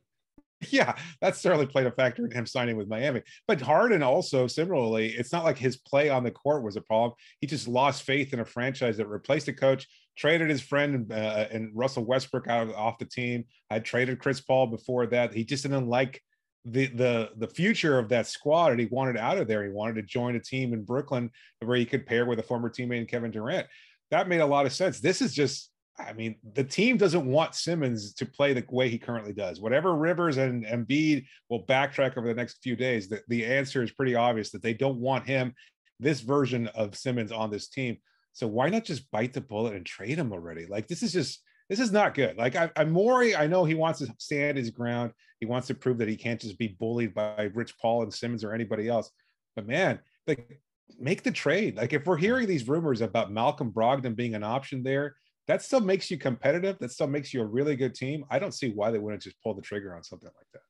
Yeah, 0.68 0.94
that 1.22 1.36
certainly 1.36 1.64
played 1.64 1.86
a 1.86 1.90
factor 1.90 2.26
in 2.26 2.30
him 2.30 2.44
signing 2.44 2.76
with 2.76 2.86
Miami. 2.86 3.22
But 3.48 3.62
Harden 3.62 4.02
also, 4.02 4.46
similarly, 4.46 5.08
it's 5.08 5.32
not 5.32 5.44
like 5.44 5.56
his 5.56 5.78
play 5.78 6.10
on 6.10 6.22
the 6.22 6.30
court 6.30 6.62
was 6.62 6.76
a 6.76 6.82
problem. 6.82 7.14
He 7.40 7.46
just 7.46 7.66
lost 7.66 8.02
faith 8.02 8.34
in 8.34 8.40
a 8.40 8.44
franchise 8.44 8.98
that 8.98 9.08
replaced 9.08 9.48
a 9.48 9.54
coach, 9.54 9.88
traded 10.18 10.50
his 10.50 10.60
friend 10.60 11.10
uh, 11.10 11.46
and 11.50 11.70
Russell 11.74 12.04
Westbrook 12.04 12.46
out 12.46 12.68
of, 12.68 12.74
off 12.74 12.98
the 12.98 13.06
team. 13.06 13.44
I 13.70 13.78
traded 13.78 14.18
Chris 14.18 14.42
Paul 14.42 14.66
before 14.66 15.06
that. 15.06 15.32
He 15.32 15.44
just 15.44 15.62
didn't 15.62 15.88
like 15.88 16.20
the 16.66 16.88
the 16.88 17.30
the 17.38 17.48
future 17.48 17.98
of 17.98 18.10
that 18.10 18.26
squad 18.26 18.70
and 18.70 18.78
he 18.78 18.86
wanted 18.90 19.16
out 19.16 19.38
of 19.38 19.48
there. 19.48 19.64
He 19.64 19.70
wanted 19.70 19.94
to 19.94 20.02
join 20.02 20.36
a 20.36 20.40
team 20.40 20.74
in 20.74 20.84
Brooklyn 20.84 21.30
where 21.60 21.78
he 21.78 21.86
could 21.86 22.04
pair 22.04 22.26
with 22.26 22.38
a 22.38 22.42
former 22.42 22.68
teammate 22.68 23.08
Kevin 23.08 23.30
Durant 23.30 23.66
that 24.10 24.28
made 24.28 24.40
a 24.40 24.46
lot 24.46 24.66
of 24.66 24.72
sense. 24.72 25.00
This 25.00 25.22
is 25.22 25.34
just, 25.34 25.70
I 25.98 26.12
mean, 26.12 26.36
the 26.54 26.64
team 26.64 26.96
doesn't 26.96 27.26
want 27.26 27.54
Simmons 27.54 28.14
to 28.14 28.26
play 28.26 28.52
the 28.52 28.64
way 28.70 28.88
he 28.88 28.98
currently 28.98 29.32
does. 29.32 29.60
Whatever 29.60 29.94
Rivers 29.94 30.36
and 30.36 30.64
Embiid 30.64 31.26
will 31.48 31.66
backtrack 31.66 32.16
over 32.16 32.26
the 32.26 32.34
next 32.34 32.58
few 32.62 32.76
days, 32.76 33.08
the, 33.08 33.20
the 33.28 33.44
answer 33.44 33.82
is 33.82 33.92
pretty 33.92 34.14
obvious 34.14 34.50
that 34.50 34.62
they 34.62 34.74
don't 34.74 34.98
want 34.98 35.26
him, 35.26 35.54
this 35.98 36.20
version 36.20 36.68
of 36.68 36.96
Simmons 36.96 37.32
on 37.32 37.50
this 37.50 37.68
team. 37.68 37.98
So 38.32 38.46
why 38.46 38.68
not 38.68 38.84
just 38.84 39.10
bite 39.10 39.32
the 39.32 39.40
bullet 39.40 39.74
and 39.74 39.84
trade 39.84 40.18
him 40.18 40.32
already? 40.32 40.66
Like 40.66 40.88
this 40.88 41.02
is 41.02 41.12
just 41.12 41.42
this 41.68 41.80
is 41.80 41.92
not 41.92 42.14
good. 42.14 42.36
Like 42.36 42.56
I, 42.56 42.70
I'm 42.76 42.90
Morey, 42.90 43.36
I 43.36 43.46
know 43.46 43.64
he 43.64 43.74
wants 43.74 44.00
to 44.00 44.12
stand 44.18 44.58
his 44.58 44.70
ground. 44.70 45.12
He 45.38 45.46
wants 45.46 45.68
to 45.68 45.74
prove 45.74 45.98
that 45.98 46.08
he 46.08 46.16
can't 46.16 46.40
just 46.40 46.58
be 46.58 46.68
bullied 46.68 47.14
by 47.14 47.50
Rich 47.54 47.78
Paul 47.78 48.02
and 48.02 48.12
Simmons 48.12 48.44
or 48.44 48.52
anybody 48.52 48.88
else. 48.88 49.10
But 49.54 49.66
man, 49.66 50.00
like 50.26 50.60
make 50.98 51.22
the 51.22 51.30
trade. 51.30 51.76
Like 51.76 51.92
if 51.92 52.06
we're 52.06 52.16
hearing 52.16 52.46
these 52.46 52.68
rumors 52.68 53.00
about 53.00 53.32
Malcolm 53.32 53.70
Brogdon 53.70 54.16
being 54.16 54.34
an 54.34 54.42
option 54.42 54.82
there, 54.82 55.16
that 55.46 55.62
still 55.62 55.80
makes 55.80 56.10
you 56.10 56.18
competitive. 56.18 56.78
That 56.78 56.92
still 56.92 57.06
makes 57.06 57.34
you 57.34 57.42
a 57.42 57.46
really 57.46 57.76
good 57.76 57.94
team. 57.94 58.24
I 58.30 58.38
don't 58.38 58.52
see 58.52 58.70
why 58.70 58.90
they 58.90 58.98
wouldn't 58.98 59.22
just 59.22 59.40
pull 59.42 59.54
the 59.54 59.62
trigger 59.62 59.94
on 59.94 60.02
something 60.02 60.30
like 60.36 60.46
that. 60.52 60.62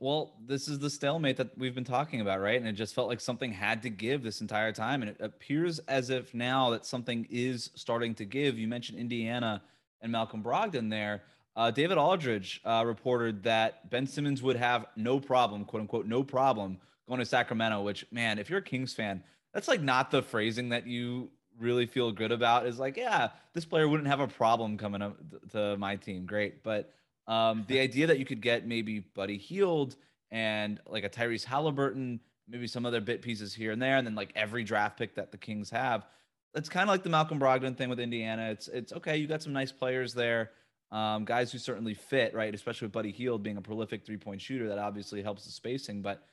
Well, 0.00 0.34
this 0.44 0.68
is 0.68 0.78
the 0.78 0.90
stalemate 0.90 1.36
that 1.36 1.56
we've 1.56 1.74
been 1.74 1.84
talking 1.84 2.20
about, 2.20 2.40
right? 2.40 2.58
And 2.58 2.68
it 2.68 2.72
just 2.72 2.94
felt 2.94 3.08
like 3.08 3.20
something 3.20 3.52
had 3.52 3.80
to 3.82 3.90
give 3.90 4.22
this 4.22 4.40
entire 4.40 4.72
time. 4.72 5.02
And 5.02 5.10
it 5.10 5.16
appears 5.20 5.78
as 5.80 6.10
if 6.10 6.34
now 6.34 6.70
that 6.70 6.84
something 6.84 7.26
is 7.30 7.70
starting 7.74 8.14
to 8.16 8.24
give. 8.24 8.58
You 8.58 8.66
mentioned 8.66 8.98
Indiana 8.98 9.62
and 10.02 10.10
Malcolm 10.10 10.42
Brogdon 10.42 10.90
there. 10.90 11.22
Uh, 11.56 11.70
David 11.70 11.96
Aldridge 11.96 12.60
uh, 12.64 12.82
reported 12.84 13.44
that 13.44 13.88
Ben 13.90 14.06
Simmons 14.06 14.42
would 14.42 14.56
have 14.56 14.86
no 14.96 15.20
problem, 15.20 15.64
quote 15.64 15.82
unquote, 15.82 16.06
no 16.06 16.24
problem 16.24 16.78
going 17.08 17.20
to 17.20 17.26
Sacramento, 17.26 17.82
which 17.82 18.06
man, 18.10 18.38
if 18.38 18.48
you're 18.50 18.60
a 18.60 18.62
Kings 18.62 18.94
fan, 18.94 19.22
that's 19.52 19.68
like 19.68 19.80
not 19.80 20.10
the 20.10 20.22
phrasing 20.22 20.70
that 20.70 20.86
you 20.86 21.30
really 21.58 21.86
feel 21.86 22.12
good 22.12 22.32
about 22.32 22.66
is 22.66 22.78
like, 22.78 22.96
yeah, 22.96 23.30
this 23.52 23.64
player 23.64 23.88
wouldn't 23.88 24.08
have 24.08 24.20
a 24.20 24.26
problem 24.26 24.76
coming 24.76 25.02
up 25.02 25.16
to 25.52 25.76
my 25.76 25.96
team. 25.96 26.26
Great. 26.26 26.62
But 26.62 26.92
um, 27.26 27.64
the 27.68 27.80
idea 27.80 28.08
that 28.08 28.18
you 28.18 28.24
could 28.24 28.40
get 28.40 28.66
maybe 28.66 29.00
Buddy 29.00 29.38
Hield 29.38 29.96
and 30.30 30.80
like 30.86 31.04
a 31.04 31.08
Tyrese 31.08 31.44
Halliburton, 31.44 32.20
maybe 32.48 32.66
some 32.66 32.84
other 32.86 33.00
bit 33.00 33.22
pieces 33.22 33.54
here 33.54 33.72
and 33.72 33.80
there, 33.80 33.96
and 33.96 34.06
then 34.06 34.14
like 34.14 34.32
every 34.34 34.64
draft 34.64 34.98
pick 34.98 35.14
that 35.14 35.30
the 35.30 35.38
Kings 35.38 35.70
have. 35.70 36.06
It's 36.54 36.68
kind 36.68 36.88
of 36.88 36.92
like 36.92 37.02
the 37.02 37.10
Malcolm 37.10 37.40
Brogdon 37.40 37.76
thing 37.76 37.88
with 37.88 37.98
Indiana. 37.98 38.50
It's 38.50 38.68
it's 38.68 38.92
okay. 38.92 39.16
You 39.16 39.26
got 39.26 39.42
some 39.42 39.52
nice 39.52 39.72
players 39.72 40.14
there, 40.14 40.50
um, 40.92 41.24
guys 41.24 41.50
who 41.50 41.58
certainly 41.58 41.94
fit, 41.94 42.32
right? 42.32 42.54
Especially 42.54 42.86
with 42.86 42.92
Buddy 42.92 43.10
Hield 43.10 43.42
being 43.42 43.56
a 43.56 43.62
prolific 43.62 44.04
three 44.04 44.16
point 44.16 44.40
shooter, 44.40 44.68
that 44.68 44.78
obviously 44.78 45.22
helps 45.22 45.44
the 45.44 45.50
spacing. 45.50 46.00
But 46.00 46.24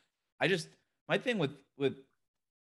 I 0.42 0.48
just 0.48 0.68
my 1.08 1.18
thing 1.18 1.38
with 1.38 1.52
with 1.78 1.96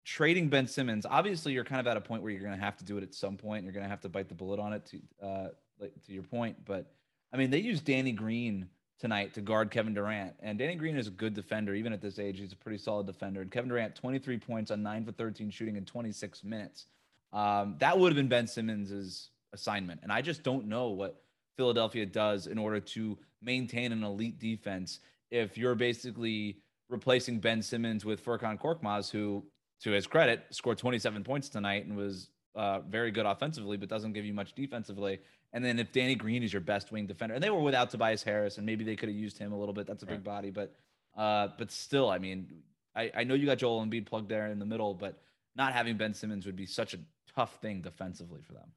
trading 0.06 0.48
Ben 0.48 0.68
Simmons, 0.68 1.06
obviously 1.06 1.52
you're 1.52 1.66
kind 1.66 1.82
of 1.82 1.88
at 1.88 1.98
a 1.98 2.02
point 2.02 2.24
where 2.24 2.32
you're 2.32 2.42
going 2.42 2.58
to 2.58 2.64
have 2.64 2.78
to 2.78 2.86
do 2.86 2.98
it 2.98 3.04
at 3.04 3.14
some 3.14 3.36
point. 3.36 3.66
You're 3.66 3.74
going 3.74 3.84
to 3.84 3.90
have 3.90 4.00
to 4.02 4.10
bite 4.10 4.30
the 4.30 4.36
bullet 4.36 4.58
on 4.58 4.72
it 4.72 4.86
to 4.86 5.26
uh, 5.26 5.48
like, 5.80 5.92
to 6.06 6.14
your 6.14 6.24
point. 6.24 6.56
But 6.66 6.90
I 7.34 7.38
mean, 7.38 7.50
they 7.50 7.60
used 7.60 7.84
Danny 7.84 8.14
Green 8.14 8.70
tonight 9.00 9.34
to 9.34 9.42
guard 9.42 9.70
Kevin 9.70 9.94
Durant, 9.94 10.34
and 10.40 10.58
Danny 10.58 10.76
Green 10.76 10.98
is 10.98 11.08
a 11.08 11.12
good 11.12 11.34
defender 11.34 11.76
even 11.76 11.92
at 11.92 12.02
this 12.02 12.20
age. 12.20 12.40
He's 12.40 12.54
a 12.54 12.56
pretty 12.56 12.78
solid 12.78 13.06
defender. 13.06 13.42
And 13.42 13.52
Kevin 13.52 13.70
Durant, 13.70 13.96
23 13.96 14.38
points 14.40 14.72
on 14.72 14.82
nine 14.82 15.06
for 15.06 15.12
13 15.12 15.52
shooting 15.52 15.76
in 15.76 15.86
26 15.86 16.44
minutes. 16.46 16.86
Um, 17.34 17.76
that 17.80 18.00
would 18.00 18.14
have 18.14 18.16
been 18.16 18.30
Ben 18.30 18.48
Simmons's 18.48 19.30
assignment, 19.52 20.00
and 20.04 20.12
I 20.12 20.22
just 20.22 20.42
don't 20.42 20.68
know 20.68 20.88
what 20.90 21.22
Philadelphia 21.58 22.06
does 22.06 22.48
in 22.48 22.58
order 22.58 22.80
to 22.80 23.18
maintain 23.42 23.92
an 23.92 24.04
elite 24.04 24.40
defense 24.40 25.00
if 25.30 25.58
you're 25.58 25.76
basically 25.76 26.58
replacing 26.90 27.40
Ben 27.40 27.62
Simmons 27.62 28.06
with 28.06 28.24
Furkan 28.24 28.60
Korkmaz, 28.60 29.12
who, 29.12 29.44
to 29.82 29.92
his 29.92 30.08
credit, 30.08 30.44
scored 30.52 30.78
27 30.78 31.24
points 31.24 31.50
tonight 31.50 31.86
and 31.86 31.96
was 31.96 32.30
uh, 32.56 32.80
very 32.82 33.12
good 33.12 33.26
offensively, 33.26 33.78
but 33.78 33.90
doesn't 33.90 34.14
give 34.14 34.26
you 34.26 34.34
much 34.34 34.54
defensively. 34.54 35.20
And 35.54 35.64
then 35.64 35.80
if 35.80 35.92
Danny 35.92 36.16
Green 36.16 36.44
is 36.44 36.52
your 36.52 36.62
best 36.62 36.92
wing 36.92 37.06
defender, 37.06 37.36
and 37.36 37.44
they 37.44 37.50
were 37.50 37.62
without 37.62 37.90
Tobias 37.90 38.24
Harris, 38.24 38.58
and 38.58 38.66
maybe 38.66 38.84
they 38.84 38.96
could 38.96 39.10
have 39.10 39.16
used 39.16 39.38
him 39.38 39.54
a 39.54 39.58
little 39.58 39.74
bit. 39.74 39.88
That's 39.88 40.04
a 40.04 40.06
big 40.06 40.16
right. 40.16 40.24
body, 40.24 40.50
but 40.50 40.76
uh, 41.16 41.50
but 41.58 41.72
still, 41.72 42.10
I 42.10 42.20
mean, 42.20 42.48
I, 42.96 43.12
I 43.16 43.24
know 43.24 43.34
you 43.34 43.46
got 43.48 43.58
Joel 43.58 43.84
Embiid 43.84 44.06
plugged 44.06 44.30
there 44.30 44.48
in 44.48 44.60
the 44.60 44.66
middle, 44.66 44.94
but 44.94 45.20
not 45.56 45.74
having 45.74 45.98
Ben 45.98 46.14
Simmons 46.14 46.46
would 46.46 46.56
be 46.56 46.68
such 46.68 46.94
a 46.94 47.00
tough 47.36 47.60
thing 47.62 47.82
defensively 47.82 48.42
for 48.42 48.54
them. 48.54 48.72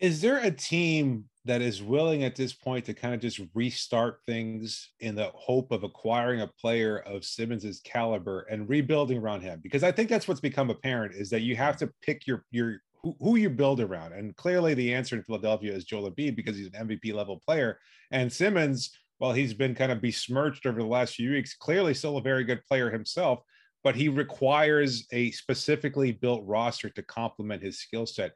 Is 0.00 0.20
there 0.20 0.38
a 0.38 0.50
team 0.50 1.24
that 1.44 1.60
is 1.60 1.82
willing 1.82 2.24
at 2.24 2.34
this 2.34 2.52
point 2.52 2.84
to 2.86 2.94
kind 2.94 3.14
of 3.14 3.20
just 3.20 3.40
restart 3.54 4.20
things 4.26 4.90
in 5.00 5.14
the 5.14 5.30
hope 5.34 5.72
of 5.72 5.84
acquiring 5.84 6.40
a 6.40 6.46
player 6.46 6.98
of 7.00 7.24
Simmons's 7.24 7.80
caliber 7.84 8.46
and 8.50 8.68
rebuilding 8.68 9.18
around 9.18 9.42
him? 9.42 9.60
Because 9.62 9.82
I 9.82 9.92
think 9.92 10.08
that's 10.08 10.26
what's 10.26 10.40
become 10.40 10.70
apparent 10.70 11.14
is 11.14 11.30
that 11.30 11.42
you 11.42 11.54
have 11.56 11.76
to 11.78 11.90
pick 12.02 12.26
your 12.26 12.44
your 12.50 12.80
who, 13.20 13.36
you 13.36 13.50
build 13.50 13.80
around. 13.80 14.12
And 14.12 14.34
clearly 14.36 14.74
the 14.74 14.94
answer 14.94 15.16
in 15.16 15.22
Philadelphia 15.22 15.72
is 15.72 15.84
Joel 15.84 16.10
Embiid 16.10 16.36
because 16.36 16.56
he's 16.56 16.68
an 16.68 16.88
MVP 16.88 17.12
level 17.12 17.40
player. 17.44 17.78
And 18.10 18.32
Simmons, 18.32 18.96
while 19.18 19.32
he's 19.32 19.54
been 19.54 19.74
kind 19.74 19.92
of 19.92 20.00
besmirched 20.00 20.66
over 20.66 20.80
the 20.80 20.86
last 20.86 21.14
few 21.14 21.30
weeks, 21.30 21.54
clearly 21.54 21.94
still 21.94 22.16
a 22.16 22.22
very 22.22 22.44
good 22.44 22.64
player 22.64 22.90
himself, 22.90 23.40
but 23.82 23.94
he 23.94 24.08
requires 24.08 25.06
a 25.12 25.30
specifically 25.32 26.12
built 26.12 26.42
roster 26.46 26.88
to 26.90 27.02
complement 27.02 27.62
his 27.62 27.78
skill 27.78 28.06
set. 28.06 28.32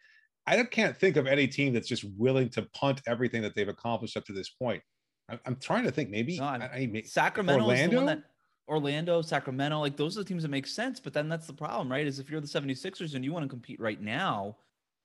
I 0.49 0.65
can't 0.65 0.97
think 0.97 1.17
of 1.17 1.27
any 1.27 1.47
team 1.47 1.73
that's 1.73 1.89
just 1.89 2.05
willing 2.17 2.49
to 2.51 2.63
punt 2.75 3.03
everything 3.07 3.43
that 3.43 3.55
they've 3.55 3.69
accomplished 3.69 4.17
up 4.17 4.25
to 4.27 4.33
this 4.33 4.49
point. 4.49 4.83
I'm, 5.45 5.57
trying 5.57 5.85
to 5.85 5.91
think. 5.91 6.09
Maybe, 6.09 6.41
I, 6.41 6.57
I, 6.57 7.03
Sacramento 7.05 7.63
Orlando? 7.63 8.07
That, 8.07 8.23
Orlando, 8.67 9.21
Sacramento, 9.23 9.79
like 9.81 9.97
those 9.97 10.17
are 10.17 10.23
the 10.23 10.29
teams 10.29 10.43
that 10.43 10.49
make 10.49 10.67
sense. 10.67 11.01
But 11.01 11.13
then 11.13 11.29
that's 11.29 11.47
the 11.47 11.53
problem, 11.53 11.91
right? 11.91 12.07
Is 12.07 12.19
if 12.19 12.31
you're 12.31 12.41
the 12.41 12.47
76ers 12.47 13.15
and 13.15 13.25
you 13.25 13.33
want 13.33 13.45
to 13.45 13.49
compete 13.49 13.79
right 13.79 14.01
now, 14.01 14.57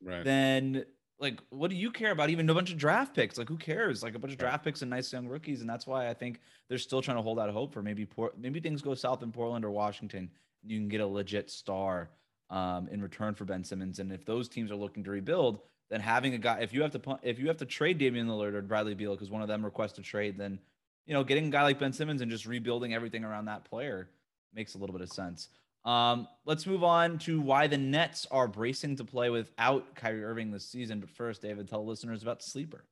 right. 0.01 0.23
then 0.23 0.85
like 1.19 1.39
what 1.49 1.69
do 1.69 1.75
you 1.75 1.91
care 1.91 2.11
about 2.11 2.29
even 2.29 2.49
a 2.49 2.53
bunch 2.53 2.71
of 2.71 2.77
draft 2.77 3.15
picks 3.15 3.37
like 3.37 3.47
who 3.47 3.57
cares 3.57 4.03
like 4.03 4.13
a 4.13 4.19
bunch 4.19 4.33
of 4.33 4.39
draft 4.39 4.63
picks 4.63 4.81
and 4.81 4.91
nice 4.91 5.11
young 5.13 5.27
rookies 5.27 5.61
and 5.61 5.69
that's 5.69 5.87
why 5.87 6.09
i 6.09 6.13
think 6.13 6.41
they're 6.67 6.77
still 6.77 7.01
trying 7.01 7.17
to 7.17 7.23
hold 7.23 7.39
out 7.39 7.49
hope 7.51 7.73
for 7.73 7.81
maybe 7.81 8.05
Port- 8.05 8.37
maybe 8.37 8.59
things 8.59 8.81
go 8.81 8.93
south 8.93 9.23
in 9.23 9.31
portland 9.31 9.63
or 9.63 9.71
washington 9.71 10.29
you 10.65 10.77
can 10.77 10.89
get 10.89 11.01
a 11.01 11.07
legit 11.07 11.49
star 11.49 12.09
um, 12.49 12.87
in 12.89 13.01
return 13.01 13.35
for 13.35 13.45
Ben 13.45 13.63
Simmons. 13.63 13.99
And 13.99 14.11
if 14.11 14.25
those 14.25 14.47
teams 14.47 14.71
are 14.71 14.75
looking 14.75 15.03
to 15.03 15.11
rebuild, 15.11 15.59
then 15.89 16.01
having 16.01 16.33
a 16.33 16.37
guy, 16.37 16.59
if 16.59 16.73
you 16.73 16.81
have 16.81 16.91
to 16.91 17.19
if 17.21 17.39
you 17.39 17.47
have 17.47 17.57
to 17.57 17.65
trade 17.65 17.97
Damian 17.97 18.27
Lillard 18.27 18.53
or 18.53 18.61
Bradley 18.61 18.95
Beal 18.95 19.13
because 19.13 19.29
one 19.29 19.41
of 19.41 19.47
them 19.47 19.63
requests 19.63 19.97
a 19.99 20.01
trade, 20.01 20.37
then 20.37 20.59
you 21.05 21.13
know 21.13 21.23
getting 21.23 21.47
a 21.47 21.49
guy 21.49 21.63
like 21.63 21.79
Ben 21.79 21.93
Simmons 21.93 22.21
and 22.21 22.31
just 22.31 22.45
rebuilding 22.45 22.93
everything 22.93 23.23
around 23.23 23.45
that 23.45 23.65
player 23.65 24.09
makes 24.53 24.75
a 24.75 24.77
little 24.77 24.93
bit 24.93 25.01
of 25.01 25.09
sense. 25.09 25.49
Um, 25.85 26.27
let's 26.45 26.65
move 26.65 26.83
on 26.83 27.17
to 27.19 27.41
why 27.41 27.67
the 27.67 27.77
Nets 27.77 28.25
are 28.31 28.47
bracing 28.47 28.95
to 28.97 29.03
play 29.03 29.29
without 29.29 29.95
Kyrie 29.95 30.23
Irving 30.23 30.49
this 30.49 30.65
season. 30.65 30.99
But 30.99 31.09
first, 31.09 31.41
David, 31.41 31.67
tell 31.67 31.85
listeners 31.85 32.23
about 32.23 32.41
Sleeper. 32.41 32.85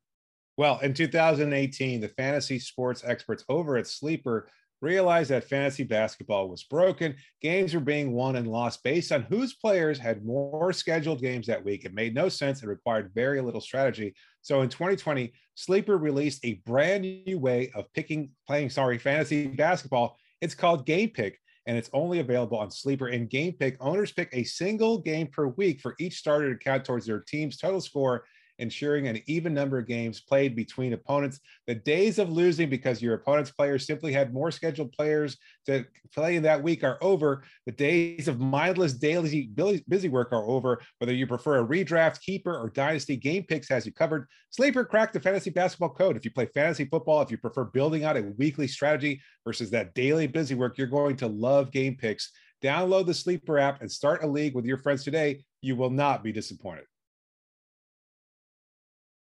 Well, 0.57 0.79
in 0.79 0.93
2018, 0.93 2.01
the 2.01 2.09
fantasy 2.09 2.59
sports 2.59 3.03
experts 3.05 3.45
over 3.47 3.77
at 3.77 3.87
Sleeper 3.87 4.49
realized 4.81 5.29
that 5.29 5.47
fantasy 5.47 5.83
basketball 5.83 6.49
was 6.49 6.63
broken. 6.63 7.15
Games 7.41 7.73
were 7.73 7.79
being 7.79 8.11
won 8.11 8.35
and 8.35 8.47
lost 8.47 8.83
based 8.83 9.11
on 9.11 9.23
whose 9.23 9.53
players 9.53 9.99
had 9.99 10.25
more 10.25 10.73
scheduled 10.73 11.21
games 11.21 11.47
that 11.47 11.63
week. 11.63 11.85
It 11.85 11.93
made 11.93 12.15
no 12.15 12.29
sense 12.29 12.61
and 12.61 12.69
required 12.69 13.11
very 13.13 13.41
little 13.41 13.61
strategy. 13.61 14.15
So 14.41 14.61
in 14.61 14.69
2020, 14.69 15.31
Sleeper 15.55 15.97
released 15.97 16.43
a 16.43 16.61
brand 16.65 17.03
new 17.03 17.37
way 17.37 17.71
of 17.75 17.91
picking, 17.93 18.31
playing, 18.47 18.71
sorry, 18.71 18.97
fantasy 18.97 19.47
basketball. 19.47 20.17
It's 20.41 20.55
called 20.55 20.85
Game 20.85 21.09
Pick. 21.09 21.39
And 21.67 21.77
it's 21.77 21.91
only 21.93 22.19
available 22.19 22.57
on 22.57 22.71
Sleeper 22.71 23.07
and 23.07 23.29
Game 23.29 23.53
Pick. 23.53 23.77
Owners 23.79 24.11
pick 24.11 24.29
a 24.33 24.43
single 24.43 24.97
game 24.97 25.27
per 25.27 25.45
week 25.47 25.79
for 25.79 25.95
each 25.99 26.17
starter 26.17 26.51
to 26.51 26.63
count 26.63 26.85
towards 26.85 27.05
their 27.05 27.19
team's 27.19 27.57
total 27.57 27.79
score 27.79 28.23
ensuring 28.61 29.07
an 29.07 29.21
even 29.25 29.53
number 29.53 29.77
of 29.77 29.87
games 29.87 30.21
played 30.21 30.55
between 30.55 30.93
opponents. 30.93 31.39
The 31.67 31.75
days 31.75 32.19
of 32.19 32.31
losing 32.31 32.69
because 32.69 33.01
your 33.01 33.15
opponent's 33.15 33.51
players 33.51 33.85
simply 33.85 34.13
had 34.13 34.33
more 34.33 34.51
scheduled 34.51 34.93
players 34.93 35.37
to 35.65 35.85
play 36.13 36.35
in 36.35 36.43
that 36.43 36.63
week 36.63 36.83
are 36.83 36.97
over. 37.01 37.43
The 37.65 37.71
days 37.73 38.27
of 38.27 38.39
mindless 38.39 38.93
daily 38.93 39.49
busy 39.87 40.09
work 40.09 40.31
are 40.31 40.45
over. 40.45 40.81
Whether 40.99 41.13
you 41.13 41.27
prefer 41.27 41.59
a 41.59 41.67
redraft, 41.67 42.21
keeper, 42.21 42.55
or 42.55 42.69
dynasty, 42.69 43.17
Game 43.17 43.43
Picks 43.43 43.67
has 43.69 43.85
you 43.85 43.91
covered. 43.91 44.27
Sleeper 44.51 44.85
cracked 44.85 45.13
the 45.13 45.19
fantasy 45.19 45.49
basketball 45.49 45.89
code. 45.89 46.15
If 46.15 46.23
you 46.23 46.31
play 46.31 46.45
fantasy 46.45 46.85
football, 46.85 47.21
if 47.21 47.31
you 47.31 47.37
prefer 47.37 47.65
building 47.65 48.03
out 48.03 48.17
a 48.17 48.31
weekly 48.37 48.67
strategy 48.67 49.21
versus 49.43 49.71
that 49.71 49.93
daily 49.95 50.27
busy 50.27 50.55
work, 50.55 50.77
you're 50.77 50.87
going 50.87 51.15
to 51.17 51.27
love 51.27 51.71
Game 51.71 51.97
Picks. 51.97 52.31
Download 52.63 53.07
the 53.07 53.13
Sleeper 53.13 53.57
app 53.57 53.81
and 53.81 53.91
start 53.91 54.23
a 54.23 54.27
league 54.27 54.53
with 54.53 54.65
your 54.65 54.77
friends 54.77 55.03
today. 55.03 55.43
You 55.61 55.75
will 55.75 55.89
not 55.89 56.23
be 56.23 56.31
disappointed. 56.31 56.85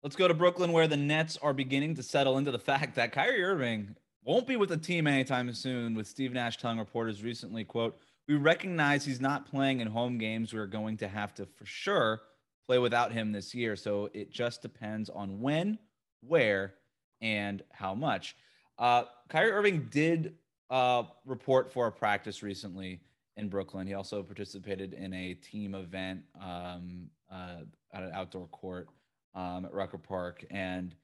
Let's 0.01 0.15
go 0.15 0.29
to 0.29 0.34
Brooklyn, 0.34 0.72
where 0.72 0.88
the 0.88 0.96
Nets 0.96 1.38
are 1.41 1.53
beginning 1.53 1.96
to 1.96 2.03
settle 2.03 2.38
into 2.38 2.51
the 2.51 2.60
fact 2.72 2.96
that 2.96 3.12
Kyrie 3.12 3.44
Irving 3.44 3.98
won't 4.24 4.48
be 4.48 4.56
with 4.56 4.70
the 4.70 4.77
team 4.77 5.08
anytime 5.08 5.53
soon. 5.53 5.94
With 5.94 6.08
Steve 6.08 6.32
Nash 6.32 6.56
telling 6.58 6.79
reporters 6.79 7.22
recently, 7.22 7.65
"quote 7.65 8.00
We 8.25 8.36
recognize 8.36 9.03
he's 9.03 9.20
not 9.20 9.46
playing 9.46 9.82
in 9.82 9.88
home 9.88 10.18
games. 10.18 10.53
We're 10.53 10.68
going 10.68 10.96
to 10.98 11.10
have 11.10 11.34
to, 11.36 11.46
for 11.46 11.65
sure, 11.65 12.22
play 12.65 12.79
without 12.79 13.12
him 13.12 13.34
this 13.34 13.53
year. 13.53 13.75
So 13.75 14.10
it 14.13 14.32
just 14.32 14.62
depends 14.62 15.10
on 15.10 15.41
when, 15.41 15.77
where, 16.22 16.75
and 17.20 17.62
how 17.74 17.94
much." 17.94 18.38
Uh, 18.77 19.03
Kyrie 19.27 19.51
Irving 19.51 19.89
did 19.91 20.36
uh, 20.70 21.03
report 21.25 21.74
for 21.74 21.88
a 21.88 21.91
practice 21.91 22.41
recently 22.41 23.01
in 23.36 23.50
Brooklyn. 23.50 23.86
He 23.86 23.96
also 23.96 24.24
participated 24.24 24.94
in 24.94 25.13
a 25.13 25.34
team 25.34 25.75
event 25.75 26.22
um, 26.41 27.10
uh, 27.29 27.63
at 27.91 28.03
an 28.03 28.12
outdoor 28.13 28.48
court 28.48 28.88
um, 29.36 29.65
at 29.65 29.74
Rucker 29.74 29.98
Park, 29.98 30.45
and 30.50 30.95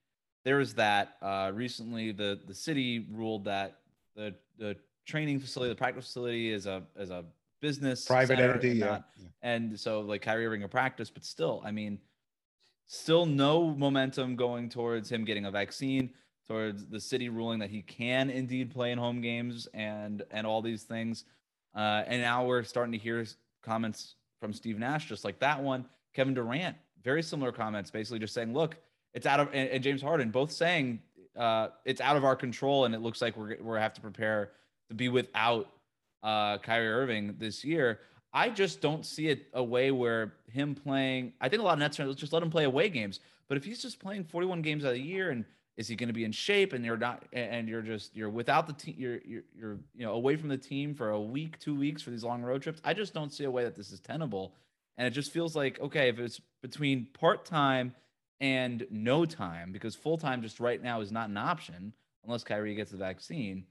there 0.44 0.58
was 0.58 0.74
that. 0.76 1.16
Uh, 1.22 1.52
recently, 1.54 2.12
the 2.12 2.40
the 2.46 2.54
city 2.54 3.08
ruled 3.12 3.46
that 3.46 3.80
the 4.16 4.36
the 4.58 4.76
training 5.06 5.40
facility, 5.40 5.72
the 5.72 5.78
practice 5.78 6.06
facility, 6.06 6.52
is 6.52 6.66
a 6.66 6.84
is 6.98 7.10
a 7.10 7.26
business 7.62 8.06
private 8.06 8.40
entity, 8.40 8.82
and, 8.82 8.82
yeah. 8.82 9.28
and 9.42 9.80
so 9.80 10.02
like 10.02 10.22
Kyrie 10.22 10.46
Irving 10.46 10.64
a 10.64 10.68
practice, 10.68 11.10
but 11.10 11.24
still, 11.24 11.62
I 11.66 11.72
mean, 11.72 12.00
still 12.88 13.26
no 13.26 13.74
momentum 13.76 14.36
going 14.36 14.70
towards 14.70 15.12
him 15.12 15.26
getting 15.26 15.46
a 15.46 15.52
vaccine, 15.52 16.12
towards 16.48 16.88
the 16.88 17.00
city 17.00 17.30
ruling 17.30 17.60
that 17.60 17.70
he 17.70 17.82
can 17.82 18.30
indeed 18.30 18.72
play 18.72 18.92
in 18.92 18.98
home 18.98 19.22
games 19.22 19.68
and 19.74 20.24
and 20.32 20.46
all 20.46 20.62
these 20.62 20.84
things. 20.84 21.26
Uh, 21.76 22.04
and 22.08 22.22
now 22.22 22.46
we're 22.46 22.64
starting 22.64 22.94
to 22.94 22.98
hear 22.98 23.26
comments 23.62 24.16
from 24.40 24.54
Steve 24.54 24.80
Nash, 24.80 25.10
just 25.10 25.26
like 25.26 25.40
that 25.40 25.62
one. 25.62 25.86
Kevin 26.14 26.34
Durant 26.34 26.78
very 27.06 27.24
similar 27.24 27.54
comments, 27.54 27.92
basically 27.92 28.20
just 28.20 28.34
saying, 28.34 28.54
look, 28.54 28.76
it's 29.14 29.26
out 29.26 29.40
of 29.40 29.48
and, 29.54 29.70
and 29.70 29.82
James 29.82 30.02
Harden 30.02 30.32
both 30.32 30.52
saying 30.52 31.00
uh, 31.38 31.70
it's 31.86 32.02
out 32.02 32.18
of 32.18 32.26
our 32.26 32.36
control, 32.36 32.84
and 32.84 32.94
it 32.94 33.00
looks 33.00 33.22
like 33.22 33.38
we're 33.38 33.56
we 33.62 33.78
have 33.78 33.94
to 33.94 34.02
prepare 34.02 34.52
to 34.90 34.96
be 34.96 35.08
without 35.08 35.70
uh, 36.24 36.58
Kyrie 36.58 36.90
Irving 36.90 37.36
this 37.40 37.64
year. 37.64 38.00
I 38.34 38.50
just 38.50 38.82
don't 38.82 39.06
see 39.06 39.30
it 39.30 39.48
a 39.54 39.64
way 39.64 39.92
where 39.92 40.34
him 40.52 40.76
playing. 40.76 41.34
I 41.40 41.48
think 41.48 41.62
a 41.62 41.66
lot 41.66 41.74
of 41.74 41.80
Nets 41.80 41.96
fans 41.96 42.14
just 42.16 42.34
let 42.34 42.44
him 42.44 42.50
play 42.50 42.66
away 42.66 42.90
games. 42.90 43.22
But 43.48 43.58
if 43.58 43.64
he's 43.64 43.82
just 43.82 44.00
playing 44.00 44.26
41 44.26 44.62
games 44.62 44.84
out 44.84 44.90
of 44.90 44.96
the 44.96 45.02
year, 45.02 45.30
and 45.30 45.46
is 45.78 45.88
he 45.88 45.96
going 45.96 46.08
to 46.08 46.14
be 46.14 46.26
in 46.26 46.32
shape? 46.32 46.74
And 46.74 46.84
you're 46.84 46.98
not, 46.98 47.24
and 47.32 47.70
you're 47.70 47.82
just 47.82 48.16
you're 48.16 48.30
without 48.30 48.68
the 48.68 48.74
team. 48.74 48.96
You're 48.98 49.20
you're 49.26 49.44
you're 49.58 49.78
you 49.96 50.06
know 50.06 50.14
away 50.14 50.36
from 50.36 50.50
the 50.50 50.58
team 50.58 50.94
for 50.94 51.12
a 51.12 51.22
week, 51.22 51.60
two 51.60 51.76
weeks 51.76 52.02
for 52.02 52.10
these 52.10 52.24
long 52.24 52.42
road 52.42 52.62
trips. 52.62 52.82
I 52.84 52.94
just 52.94 53.14
don't 53.14 53.32
see 53.32 53.44
a 53.44 53.52
way 53.52 53.64
that 53.64 53.76
this 53.76 53.92
is 53.92 54.00
tenable. 54.00 54.54
And 54.98 55.06
it 55.06 55.12
just 55.12 55.32
feels 55.32 55.56
like, 55.56 55.80
okay, 55.82 56.10
if 56.10 56.20
it's 56.20 56.40
between 56.66 57.06
part 57.14 57.46
time 57.46 57.94
and 58.40 58.88
no 58.90 59.24
time, 59.24 59.72
because 59.72 59.94
full 59.94 60.18
time 60.18 60.42
just 60.42 60.60
right 60.60 60.82
now 60.82 61.00
is 61.00 61.12
not 61.12 61.30
an 61.30 61.38
option 61.38 61.94
unless 62.24 62.44
Kyrie 62.44 62.74
gets 62.74 62.90
the 62.90 62.98
vaccine, 62.98 63.66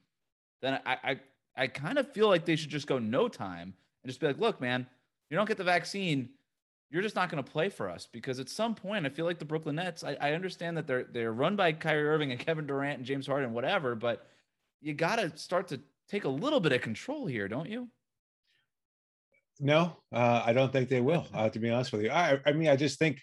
then 0.63 0.79
I, 0.87 0.97
I, 1.03 1.21
I 1.57 1.67
kind 1.67 1.99
of 1.99 2.13
feel 2.13 2.29
like 2.29 2.45
they 2.45 2.55
should 2.55 2.71
just 2.71 2.87
go 2.87 3.01
no 3.01 3.27
time 3.27 3.75
and 4.03 4.09
just 4.09 4.21
be 4.21 4.29
like, 4.29 4.39
look, 4.39 4.61
man, 4.61 4.87
you 5.29 5.37
don't 5.37 5.49
get 5.49 5.57
the 5.57 5.65
vaccine, 5.65 6.29
you're 6.89 7.03
just 7.03 7.17
not 7.17 7.31
going 7.31 7.43
to 7.43 7.51
play 7.51 7.69
for 7.69 7.91
us 7.91 8.07
because 8.13 8.39
at 8.39 8.49
some 8.49 8.77
point 8.77 9.05
I 9.05 9.09
feel 9.09 9.25
like 9.25 9.41
the 9.41 9.45
Brooklyn 9.45 9.75
Nets. 9.75 10.05
I, 10.05 10.17
I, 10.21 10.33
understand 10.35 10.77
that 10.77 10.87
they're 10.87 11.03
they're 11.03 11.33
run 11.33 11.57
by 11.57 11.73
Kyrie 11.73 12.07
Irving 12.07 12.31
and 12.31 12.39
Kevin 12.47 12.65
Durant 12.65 12.99
and 12.99 13.07
James 13.07 13.27
Harden, 13.27 13.53
whatever, 13.53 13.97
but 13.97 14.29
you 14.81 14.95
got 14.95 15.17
to 15.17 15.37
start 15.37 15.67
to 15.69 15.81
take 16.09 16.23
a 16.23 16.29
little 16.29 16.61
bit 16.61 16.71
of 16.71 16.81
control 16.81 17.27
here, 17.27 17.49
don't 17.49 17.69
you? 17.69 17.89
No, 19.61 19.97
uh, 20.13 20.43
I 20.45 20.53
don't 20.53 20.73
think 20.73 20.89
they 20.89 21.01
will. 21.01 21.27
Uh, 21.33 21.49
to 21.49 21.59
be 21.59 21.71
honest 21.71 21.93
with 21.93 22.03
you, 22.03 22.11
I, 22.11 22.41
I 22.45 22.53
mean, 22.53 22.69
I 22.69 22.77
just 22.77 22.99
think 22.99 23.21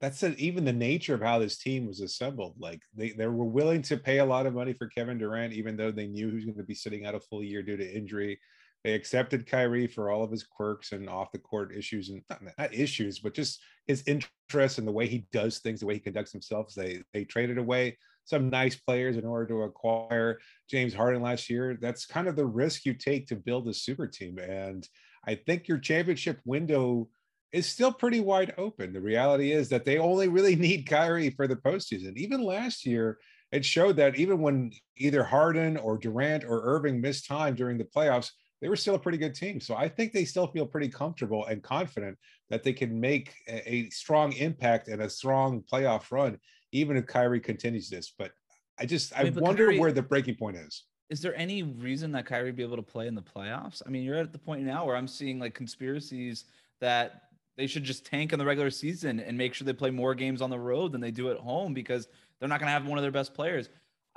that's 0.00 0.22
a, 0.22 0.34
even 0.36 0.64
the 0.64 0.72
nature 0.72 1.14
of 1.14 1.20
how 1.20 1.38
this 1.38 1.58
team 1.58 1.86
was 1.86 2.00
assembled. 2.00 2.54
Like 2.58 2.80
they, 2.94 3.10
they 3.10 3.26
were 3.26 3.44
willing 3.44 3.82
to 3.82 3.96
pay 3.96 4.18
a 4.18 4.24
lot 4.24 4.46
of 4.46 4.54
money 4.54 4.72
for 4.72 4.88
Kevin 4.88 5.18
Durant, 5.18 5.52
even 5.52 5.76
though 5.76 5.90
they 5.90 6.06
knew 6.06 6.28
he 6.28 6.34
was 6.36 6.44
going 6.44 6.56
to 6.56 6.62
be 6.62 6.74
sitting 6.74 7.04
out 7.04 7.14
a 7.14 7.20
full 7.20 7.42
year 7.42 7.62
due 7.62 7.76
to 7.76 7.96
injury. 7.96 8.38
They 8.84 8.94
accepted 8.94 9.50
Kyrie 9.50 9.88
for 9.88 10.10
all 10.10 10.22
of 10.22 10.30
his 10.30 10.44
quirks 10.44 10.92
and 10.92 11.08
off 11.08 11.32
the 11.32 11.38
court 11.38 11.74
issues 11.76 12.10
and 12.10 12.22
not, 12.30 12.40
not 12.56 12.74
issues, 12.74 13.18
but 13.18 13.34
just 13.34 13.60
his 13.86 14.04
interest 14.06 14.78
and 14.78 14.86
the 14.86 14.92
way 14.92 15.08
he 15.08 15.26
does 15.32 15.58
things, 15.58 15.80
the 15.80 15.86
way 15.86 15.94
he 15.94 16.00
conducts 16.00 16.32
himself. 16.32 16.72
They 16.74 17.02
they 17.12 17.24
traded 17.24 17.58
away 17.58 17.98
some 18.24 18.50
nice 18.50 18.76
players 18.76 19.16
in 19.16 19.24
order 19.24 19.46
to 19.46 19.62
acquire 19.62 20.38
James 20.70 20.94
Harden 20.94 21.22
last 21.22 21.50
year. 21.50 21.76
That's 21.80 22.06
kind 22.06 22.28
of 22.28 22.36
the 22.36 22.46
risk 22.46 22.84
you 22.84 22.94
take 22.94 23.26
to 23.28 23.36
build 23.36 23.66
a 23.66 23.74
super 23.74 24.06
team. 24.06 24.38
And 24.38 24.86
I 25.28 25.34
think 25.34 25.68
your 25.68 25.76
championship 25.76 26.40
window 26.46 27.10
is 27.52 27.66
still 27.66 27.92
pretty 27.92 28.20
wide 28.20 28.54
open. 28.56 28.94
The 28.94 29.00
reality 29.00 29.52
is 29.52 29.68
that 29.68 29.84
they 29.84 29.98
only 29.98 30.28
really 30.28 30.56
need 30.66 30.88
Kyrie 30.88 31.30
for 31.30 31.46
the 31.46 31.56
postseason. 31.56 32.16
Even 32.16 32.42
last 32.42 32.86
year, 32.86 33.18
it 33.52 33.62
showed 33.62 33.96
that 33.96 34.16
even 34.16 34.40
when 34.40 34.72
either 34.96 35.22
Harden 35.22 35.76
or 35.76 35.98
Durant 35.98 36.44
or 36.44 36.62
Irving 36.64 37.02
missed 37.02 37.26
time 37.26 37.54
during 37.54 37.76
the 37.76 37.84
playoffs, 37.84 38.30
they 38.62 38.70
were 38.70 38.76
still 38.76 38.94
a 38.94 38.98
pretty 38.98 39.18
good 39.18 39.34
team. 39.34 39.60
So 39.60 39.76
I 39.76 39.86
think 39.86 40.12
they 40.12 40.24
still 40.24 40.46
feel 40.46 40.66
pretty 40.66 40.88
comfortable 40.88 41.44
and 41.44 41.62
confident 41.62 42.16
that 42.48 42.62
they 42.62 42.72
can 42.72 42.98
make 42.98 43.34
a, 43.48 43.70
a 43.70 43.90
strong 43.90 44.32
impact 44.32 44.88
and 44.88 45.02
a 45.02 45.10
strong 45.10 45.62
playoff 45.70 46.10
run, 46.10 46.38
even 46.72 46.96
if 46.96 47.06
Kyrie 47.06 47.40
continues 47.40 47.90
this. 47.90 48.14
But 48.18 48.32
I 48.80 48.86
just 48.86 49.12
I, 49.14 49.28
wonder 49.28 49.66
Kyrie, 49.66 49.78
where 49.78 49.92
the 49.92 50.02
breaking 50.02 50.36
point 50.36 50.56
is. 50.56 50.84
Is 51.10 51.22
there 51.22 51.34
any 51.36 51.62
reason 51.62 52.12
that 52.12 52.26
Kyrie 52.26 52.52
be 52.52 52.62
able 52.62 52.76
to 52.76 52.82
play 52.82 53.06
in 53.06 53.14
the 53.14 53.22
playoffs? 53.22 53.82
I 53.86 53.90
mean, 53.90 54.04
you're 54.04 54.16
at 54.16 54.32
the 54.32 54.38
point 54.38 54.62
now 54.62 54.84
where 54.84 54.96
I'm 54.96 55.08
seeing 55.08 55.38
like 55.38 55.54
conspiracies 55.54 56.44
that 56.80 57.22
they 57.56 57.66
should 57.66 57.84
just 57.84 58.04
tank 58.04 58.32
in 58.32 58.38
the 58.38 58.44
regular 58.44 58.70
season 58.70 59.18
and 59.18 59.36
make 59.36 59.54
sure 59.54 59.64
they 59.64 59.72
play 59.72 59.90
more 59.90 60.14
games 60.14 60.42
on 60.42 60.50
the 60.50 60.58
road 60.58 60.92
than 60.92 61.00
they 61.00 61.10
do 61.10 61.30
at 61.30 61.38
home 61.38 61.74
because 61.74 62.08
they're 62.38 62.48
not 62.48 62.60
going 62.60 62.68
to 62.68 62.72
have 62.72 62.86
one 62.86 62.98
of 62.98 63.02
their 63.02 63.10
best 63.10 63.34
players. 63.34 63.68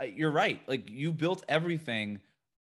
You're 0.03 0.31
right. 0.31 0.61
Like 0.67 0.89
you 0.89 1.11
built 1.11 1.43
everything 1.47 2.19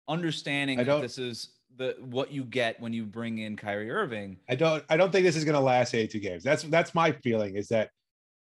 understanding 0.09 0.79
that 0.79 1.01
this 1.01 1.19
is 1.19 1.51
the 1.77 1.97
what 2.01 2.31
you 2.33 2.45
get 2.45 2.81
when 2.81 2.93
you 2.93 3.05
bring 3.05 3.39
in 3.39 3.57
Kyrie 3.57 3.91
Irving. 3.91 4.37
I 4.49 4.55
don't 4.55 4.85
I 4.89 4.97
don't 4.97 5.11
think 5.11 5.25
this 5.25 5.37
is 5.37 5.45
going 5.45 5.55
to 5.55 5.61
last 5.61 5.95
82 5.95 6.19
games. 6.21 6.43
That's 6.45 6.63
that's 6.65 6.95
my 6.95 7.13
feeling 7.13 7.57
is 7.57 7.69
that 7.69 7.91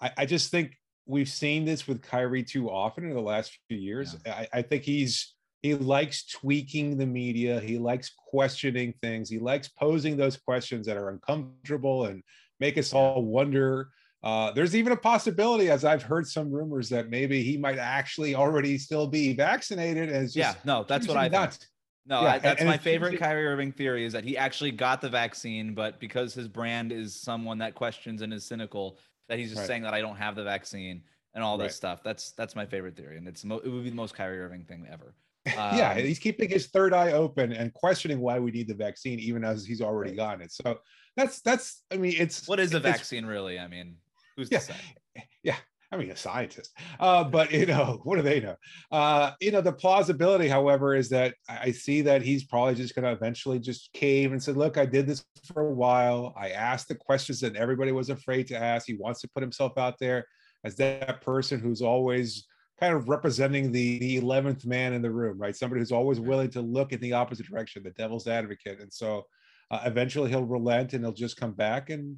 I, 0.01 0.11
I 0.19 0.27
just 0.27 0.51
think 0.51 0.79
we've 1.07 1.29
seen 1.29 1.65
this 1.65 1.87
with 1.87 2.03
Kyrie 2.03 2.43
too 2.43 2.71
often 2.71 3.05
in 3.05 3.15
the 3.15 3.21
last 3.21 3.59
few 3.69 3.79
years. 3.79 4.17
Yeah. 4.27 4.35
I, 4.35 4.59
I 4.59 4.62
think 4.62 4.85
he's 4.85 5.35
he 5.62 5.75
likes 5.75 6.26
tweaking 6.26 6.99
the 6.99 7.07
media. 7.07 7.61
He 7.61 7.78
likes 7.78 8.11
questioning 8.16 8.95
things. 9.00 9.31
He 9.31 9.38
likes 9.38 9.69
posing 9.69 10.16
those 10.16 10.37
questions 10.37 10.87
that 10.87 10.97
are 10.97 11.11
uncomfortable 11.11 12.07
and 12.07 12.23
make 12.59 12.76
us 12.76 12.92
all 12.92 13.25
wonder. 13.25 13.90
Uh, 14.25 14.50
there's 14.52 14.75
even 14.75 14.92
a 14.92 14.97
possibility, 14.97 15.71
as 15.71 15.85
I've 15.85 16.02
heard 16.02 16.26
some 16.26 16.50
rumors, 16.50 16.88
that 16.88 17.11
maybe 17.11 17.42
he 17.42 17.57
might 17.57 17.78
actually 17.78 18.35
already 18.35 18.76
still 18.76 19.07
be 19.07 19.35
vaccinated. 19.35 20.11
As 20.11 20.35
yeah, 20.35 20.54
no, 20.64 20.85
that's 20.87 21.07
what 21.07 21.16
I 21.16 21.28
thought. 21.28 21.59
No, 22.07 22.23
yeah, 22.23 22.33
I, 22.33 22.38
that's 22.38 22.64
my 22.64 22.76
favorite 22.76 23.19
Kyrie 23.19 23.47
Irving 23.47 23.71
theory 23.71 24.04
is 24.04 24.12
that 24.12 24.25
he 24.25 24.37
actually 24.37 24.73
got 24.73 25.00
the 25.00 25.09
vaccine, 25.09 25.75
but 25.75 26.00
because 26.00 26.35
his 26.35 26.49
brand 26.49 26.90
is 26.90 27.21
someone 27.21 27.59
that 27.59 27.76
questions 27.76 28.23
and 28.23 28.33
is 28.35 28.45
cynical, 28.45 28.99
that 29.28 29.38
he's 29.38 29.50
just 29.50 29.61
right. 29.61 29.66
saying 29.69 29.83
that 29.83 29.95
I 29.95 30.00
don't 30.00 30.16
have 30.16 30.35
the 30.35 30.42
vaccine 30.42 31.02
and 31.35 31.45
all 31.45 31.57
this 31.57 31.66
right. 31.66 31.73
stuff. 31.73 32.00
That's 32.02 32.33
that's 32.33 32.57
my 32.57 32.66
favorite 32.66 32.97
theory, 32.97 33.19
and 33.19 33.28
it's 33.28 33.45
mo- 33.45 33.61
it 33.64 33.69
would 33.69 33.85
be 33.85 33.90
the 33.90 33.97
most 33.97 34.14
Kyrie 34.16 34.40
Irving 34.40 34.64
thing 34.64 34.87
ever. 34.90 35.14
Um, 35.46 35.76
yeah, 35.76 35.94
he's 35.94 36.20
keeping 36.20 36.49
his 36.49 36.68
third 36.68 36.94
eye 36.94 37.12
open 37.12 37.52
and 37.52 37.75
questioning 37.75 38.20
why 38.20 38.38
we 38.38 38.52
need 38.52 38.68
the 38.68 38.75
vaccine, 38.75 39.18
even 39.18 39.44
as 39.44 39.64
he's 39.64 39.80
already 39.80 40.14
gotten 40.14 40.42
it. 40.42 40.52
So 40.52 40.78
that's 41.16 41.40
that's. 41.40 41.82
I 41.90 41.96
mean, 41.96 42.14
it's 42.16 42.46
what 42.46 42.61
is 42.61 42.75
a 42.75 42.80
vaccine 42.80 43.26
really? 43.26 43.58
I 43.58 43.66
mean, 43.66 43.96
who's 44.37 44.49
yeah, 44.52 44.61
yeah. 45.42 45.56
I 45.90 45.96
mean, 45.99 46.11
a 46.11 46.16
scientist, 46.16 46.70
uh, 47.00 47.25
but 47.25 47.52
you 47.52 47.66
know, 47.66 48.00
what 48.04 48.16
do 48.16 48.22
they 48.22 48.40
know? 48.40 48.56
Uh, 48.90 49.32
you 49.40 49.50
know, 49.50 49.61
the 49.61 49.72
plausibility, 49.72 50.49
however, 50.49 50.94
is 50.94 51.11
that 51.11 51.34
I 51.49 51.72
see 51.72 52.02
that 52.02 52.22
he's 52.22 52.44
probably 52.44 52.76
just 52.76 52.94
going 52.94 53.04
to 53.04 53.12
eventually 53.12 53.58
just 53.58 53.92
cave 53.92 54.32
and 54.32 54.42
said, 54.42 54.56
"Look, 54.56 54.78
I 54.78 54.87
did 54.87 55.06
this 55.06 55.25
for 55.52 55.62
a 55.62 55.75
while. 55.75 56.34
I 56.37 56.50
asked 56.50 56.88
the 56.88 56.94
questions 56.94 57.40
that 57.40 57.56
everybody 57.56 57.90
was 57.90 58.11
afraid 58.11 58.46
to 58.49 58.56
ask. 58.56 58.87
He 58.87 58.94
wants 58.94 59.20
to 59.22 59.28
put 59.28 59.42
himself 59.42 59.76
out 59.76 59.99
there 59.99 60.25
as 60.64 60.76
that 60.76 61.20
person 61.20 61.58
who's 61.58 61.82
always 61.82 62.46
kind 62.83 62.95
of 62.97 63.09
representing 63.09 63.71
the 63.71 64.01
the 64.01 64.21
11th 64.21 64.67
man 64.67 64.93
in 64.93 65.03
the 65.03 65.11
room 65.11 65.39
right? 65.39 65.55
Somebody 65.55 65.81
who's 65.81 65.93
always 65.93 66.19
willing 66.19 66.51
to 66.51 66.61
look 66.61 66.91
in 66.93 66.99
the 66.99 67.12
opposite 67.12 67.47
direction 67.47 67.85
the 67.85 67.91
devil's 67.91 68.27
advocate. 68.27 68.81
And 68.81 68.93
so 68.93 69.27
uh, 69.71 69.83
eventually 69.85 70.31
he'll 70.31 70.45
relent 70.45 70.93
and 70.93 71.05
he'll 71.05 71.12
just 71.12 71.37
come 71.37 71.53
back. 71.53 71.91
And 71.91 72.17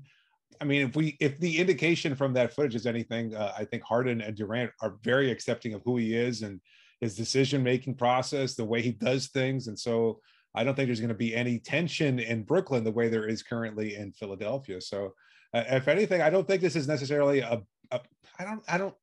i 0.62 0.64
mean 0.64 0.86
if 0.88 0.96
we 0.96 1.16
if 1.20 1.38
the 1.38 1.58
indication 1.58 2.14
from 2.14 2.32
that 2.32 2.54
footage 2.54 2.76
is 2.76 2.86
anything 2.86 3.34
uh, 3.34 3.52
i 3.58 3.64
think 3.64 3.82
harden 3.82 4.20
and 4.20 4.36
durant 4.36 4.70
are 4.82 4.94
very 5.02 5.28
accepting 5.32 5.74
of 5.74 5.82
who 5.84 5.96
he 5.96 6.14
is 6.14 6.42
and 6.42 6.60
his 7.00 7.16
decision 7.16 7.60
making 7.60 7.96
process 7.96 8.54
the 8.54 8.64
way 8.64 8.80
he 8.80 8.92
does 8.92 9.26
things. 9.28 9.66
And 9.66 9.78
so 9.78 10.20
i 10.54 10.62
don't 10.62 10.74
think 10.76 10.86
there's 10.88 11.04
going 11.06 11.18
to 11.18 11.26
be 11.26 11.34
any 11.34 11.58
tension 11.58 12.18
in 12.18 12.44
brooklyn 12.44 12.84
the 12.84 12.98
way 12.98 13.08
there 13.08 13.28
is 13.28 13.42
currently 13.42 13.96
in 13.96 14.12
philadelphia. 14.12 14.80
So 14.80 15.12
uh, 15.52 15.64
if 15.80 15.88
anything 15.88 16.22
i 16.22 16.30
don't 16.30 16.46
think 16.48 16.62
this 16.62 16.76
is 16.76 16.88
necessarily 16.88 17.40
a, 17.40 17.60
a 17.90 18.00
I 18.38 18.44
don't 18.44 18.62
I 18.68 18.78
don't 18.78 18.94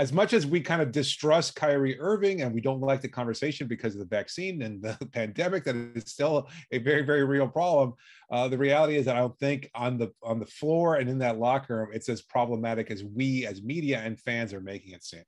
as 0.00 0.14
much 0.14 0.32
as 0.32 0.46
we 0.46 0.62
kind 0.62 0.80
of 0.80 0.92
distrust 0.92 1.54
Kyrie 1.54 2.00
Irving 2.00 2.40
and 2.40 2.54
we 2.54 2.62
don't 2.62 2.80
like 2.80 3.02
the 3.02 3.08
conversation 3.08 3.68
because 3.68 3.92
of 3.94 4.00
the 4.00 4.06
vaccine 4.06 4.62
and 4.62 4.82
the 4.82 4.96
pandemic, 5.12 5.62
that 5.64 5.76
is 5.76 6.10
still 6.10 6.48
a 6.72 6.78
very, 6.78 7.02
very 7.02 7.22
real 7.22 7.46
problem. 7.46 7.92
Uh, 8.30 8.48
the 8.48 8.56
reality 8.56 8.96
is 8.96 9.04
that 9.04 9.16
I 9.16 9.18
don't 9.18 9.38
think 9.38 9.70
on 9.74 9.98
the 9.98 10.10
on 10.22 10.40
the 10.40 10.46
floor 10.46 10.96
and 10.96 11.10
in 11.10 11.18
that 11.18 11.38
locker 11.38 11.76
room 11.76 11.88
it's 11.92 12.08
as 12.08 12.22
problematic 12.22 12.90
as 12.90 13.04
we 13.04 13.44
as 13.44 13.62
media 13.62 13.98
and 13.98 14.18
fans 14.18 14.54
are 14.54 14.62
making 14.62 14.94
it 14.94 15.04
seem. 15.04 15.22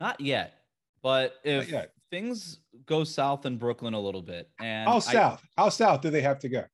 Not 0.00 0.20
yet, 0.20 0.54
but 1.02 1.34
if 1.42 1.68
yet. 1.68 1.90
things 2.08 2.60
go 2.86 3.02
south 3.02 3.46
in 3.46 3.56
Brooklyn 3.56 3.94
a 3.94 4.00
little 4.00 4.22
bit, 4.22 4.48
and 4.60 4.88
how 4.88 5.00
south? 5.00 5.42
I, 5.58 5.62
how 5.62 5.68
south 5.70 6.02
do 6.02 6.10
they 6.10 6.20
have 6.20 6.38
to 6.40 6.48
go? 6.48 6.64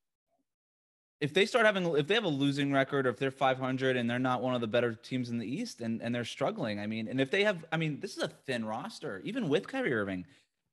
If 1.21 1.35
they 1.35 1.47
start 1.47 1.67
having 1.67 1.85
if 1.97 2.07
they 2.07 2.15
have 2.15 2.25
a 2.25 2.29
losing 2.29 2.73
record 2.73 3.07
or 3.07 3.11
if 3.11 3.19
they're 3.19 3.31
500 3.31 3.97
and 3.97 4.09
they're 4.09 4.19
not 4.19 4.43
one 4.43 4.55
of 4.55 4.61
the 4.61 4.67
better 4.67 4.95
teams 4.95 5.31
in 5.31 5.39
the 5.39 5.47
east 5.47 5.81
and, 5.81 6.01
and 6.03 6.15
they're 6.15 6.25
struggling 6.25 6.79
i 6.79 6.87
mean 6.87 7.09
and 7.09 7.21
if 7.21 7.31
they 7.31 7.45
have 7.45 7.65
i 7.73 7.77
mean 7.77 7.99
this 8.01 8.17
is 8.17 8.23
a 8.23 8.29
thin 8.29 8.65
roster 8.65 9.21
even 9.25 9.49
with 9.49 9.67
Kyrie 9.69 9.95
Irving. 9.95 10.25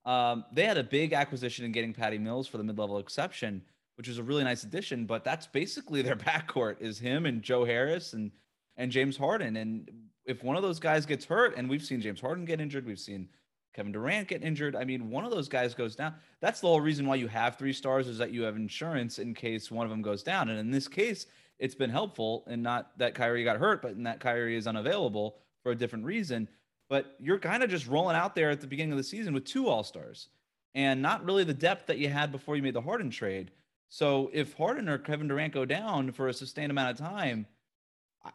Um, 0.05 0.45
they 0.53 0.65
had 0.65 0.77
a 0.77 0.83
big 0.83 1.13
acquisition 1.13 1.65
in 1.65 1.71
getting 1.71 1.91
Patty 1.91 2.19
Mills 2.19 2.47
for 2.47 2.57
the 2.57 2.63
mid-level 2.63 2.99
exception 2.99 3.63
which 3.95 4.07
was 4.07 4.17
a 4.17 4.23
really 4.23 4.43
nice 4.43 4.63
addition 4.63 5.05
but 5.05 5.23
that's 5.23 5.47
basically 5.47 6.01
their 6.03 6.15
backcourt 6.15 6.79
is 6.79 6.99
him 6.99 7.25
and 7.25 7.41
Joe 7.41 7.65
Harris 7.65 8.13
and 8.13 8.31
and 8.77 8.91
James 8.91 9.17
Harden. 9.17 9.55
And 9.55 9.89
if 10.25 10.43
one 10.43 10.57
of 10.57 10.63
those 10.63 10.79
guys 10.79 11.05
gets 11.05 11.25
hurt 11.25 11.55
and 11.57 11.69
we've 11.69 11.83
seen 11.83 12.01
James 12.01 12.21
Harden 12.21 12.45
get 12.45 12.59
injured 12.59 12.85
we've 12.85 12.99
seen 12.99 13.29
Kevin 13.75 13.91
Durant 13.91 14.29
get 14.29 14.41
injured. 14.41 14.75
I 14.75 14.85
mean, 14.85 15.09
one 15.09 15.25
of 15.25 15.31
those 15.31 15.49
guys 15.49 15.73
goes 15.73 15.95
down. 15.95 16.13
That's 16.39 16.61
the 16.61 16.67
whole 16.67 16.79
reason 16.79 17.05
why 17.05 17.15
you 17.15 17.27
have 17.27 17.57
three 17.57 17.73
stars 17.73 18.07
is 18.07 18.17
that 18.19 18.31
you 18.31 18.43
have 18.43 18.55
insurance 18.55 19.19
in 19.19 19.33
case 19.33 19.69
one 19.69 19.85
of 19.85 19.89
them 19.89 20.01
goes 20.01 20.23
down. 20.23 20.47
And 20.47 20.57
in 20.57 20.71
this 20.71 20.87
case, 20.87 21.25
it's 21.59 21.75
been 21.75 21.89
helpful 21.89 22.45
and 22.47 22.63
not 22.63 22.97
that 22.97 23.15
Kyrie 23.15 23.43
got 23.43 23.57
hurt, 23.57 23.81
but 23.81 23.91
in 23.91 24.03
that 24.03 24.21
Kyrie 24.21 24.55
is 24.55 24.65
unavailable 24.65 25.35
for 25.61 25.73
a 25.73 25.75
different 25.75 26.05
reason. 26.05 26.47
But 26.87 27.15
you're 27.19 27.39
kind 27.39 27.63
of 27.63 27.69
just 27.69 27.87
rolling 27.87 28.15
out 28.15 28.33
there 28.33 28.49
at 28.49 28.61
the 28.61 28.67
beginning 28.67 28.93
of 28.93 28.97
the 28.97 29.03
season 29.03 29.33
with 29.33 29.43
two 29.43 29.67
All 29.67 29.83
Stars 29.83 30.29
and 30.73 31.01
not 31.01 31.25
really 31.25 31.43
the 31.43 31.53
depth 31.53 31.87
that 31.87 31.97
you 31.97 32.07
had 32.07 32.31
before 32.31 32.55
you 32.55 32.63
made 32.63 32.75
the 32.75 32.81
Harden 32.81 33.09
trade. 33.09 33.51
So 33.89 34.29
if 34.33 34.53
Harden 34.53 34.87
or 34.87 34.97
Kevin 34.97 35.27
Durant 35.27 35.53
go 35.53 35.65
down 35.65 36.11
for 36.13 36.29
a 36.29 36.33
sustained 36.33 36.71
amount 36.71 36.99
of 36.99 37.05
time, 37.05 37.45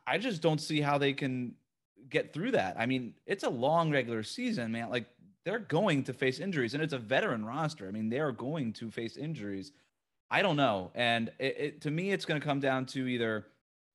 I 0.07 0.19
just 0.19 0.43
don't 0.43 0.61
see 0.61 0.81
how 0.81 0.99
they 0.99 1.13
can 1.13 1.55
get 2.11 2.33
through 2.33 2.53
that. 2.53 2.77
I 2.79 2.87
mean, 2.87 3.15
it's 3.27 3.45
a 3.45 3.51
long 3.51 3.91
regular 3.91 4.23
season, 4.23 4.73
man. 4.73 4.91
Like 4.91 5.07
they're 5.45 5.59
going 5.59 6.05
to 6.05 6.13
face 6.13 6.39
injuries, 6.39 6.75
and 6.75 6.83
it's 6.83 6.93
a 6.93 6.99
veteran 6.99 7.45
roster. 7.45 7.89
I 7.89 7.91
mean, 7.91 8.09
they 8.09 8.21
are 8.21 8.33
going 8.33 8.73
to 8.75 8.91
face 8.91 9.17
injuries. 9.17 9.73
I 10.31 10.43
don't 10.43 10.57
know, 10.57 10.91
and 10.95 11.31
it, 11.39 11.57
it, 11.59 11.81
to 11.83 11.91
me, 11.91 12.13
it's 12.13 12.25
going 12.25 12.41
to 12.41 12.47
come 12.47 12.61
down 12.61 12.87
to 12.87 13.07
either 13.07 13.47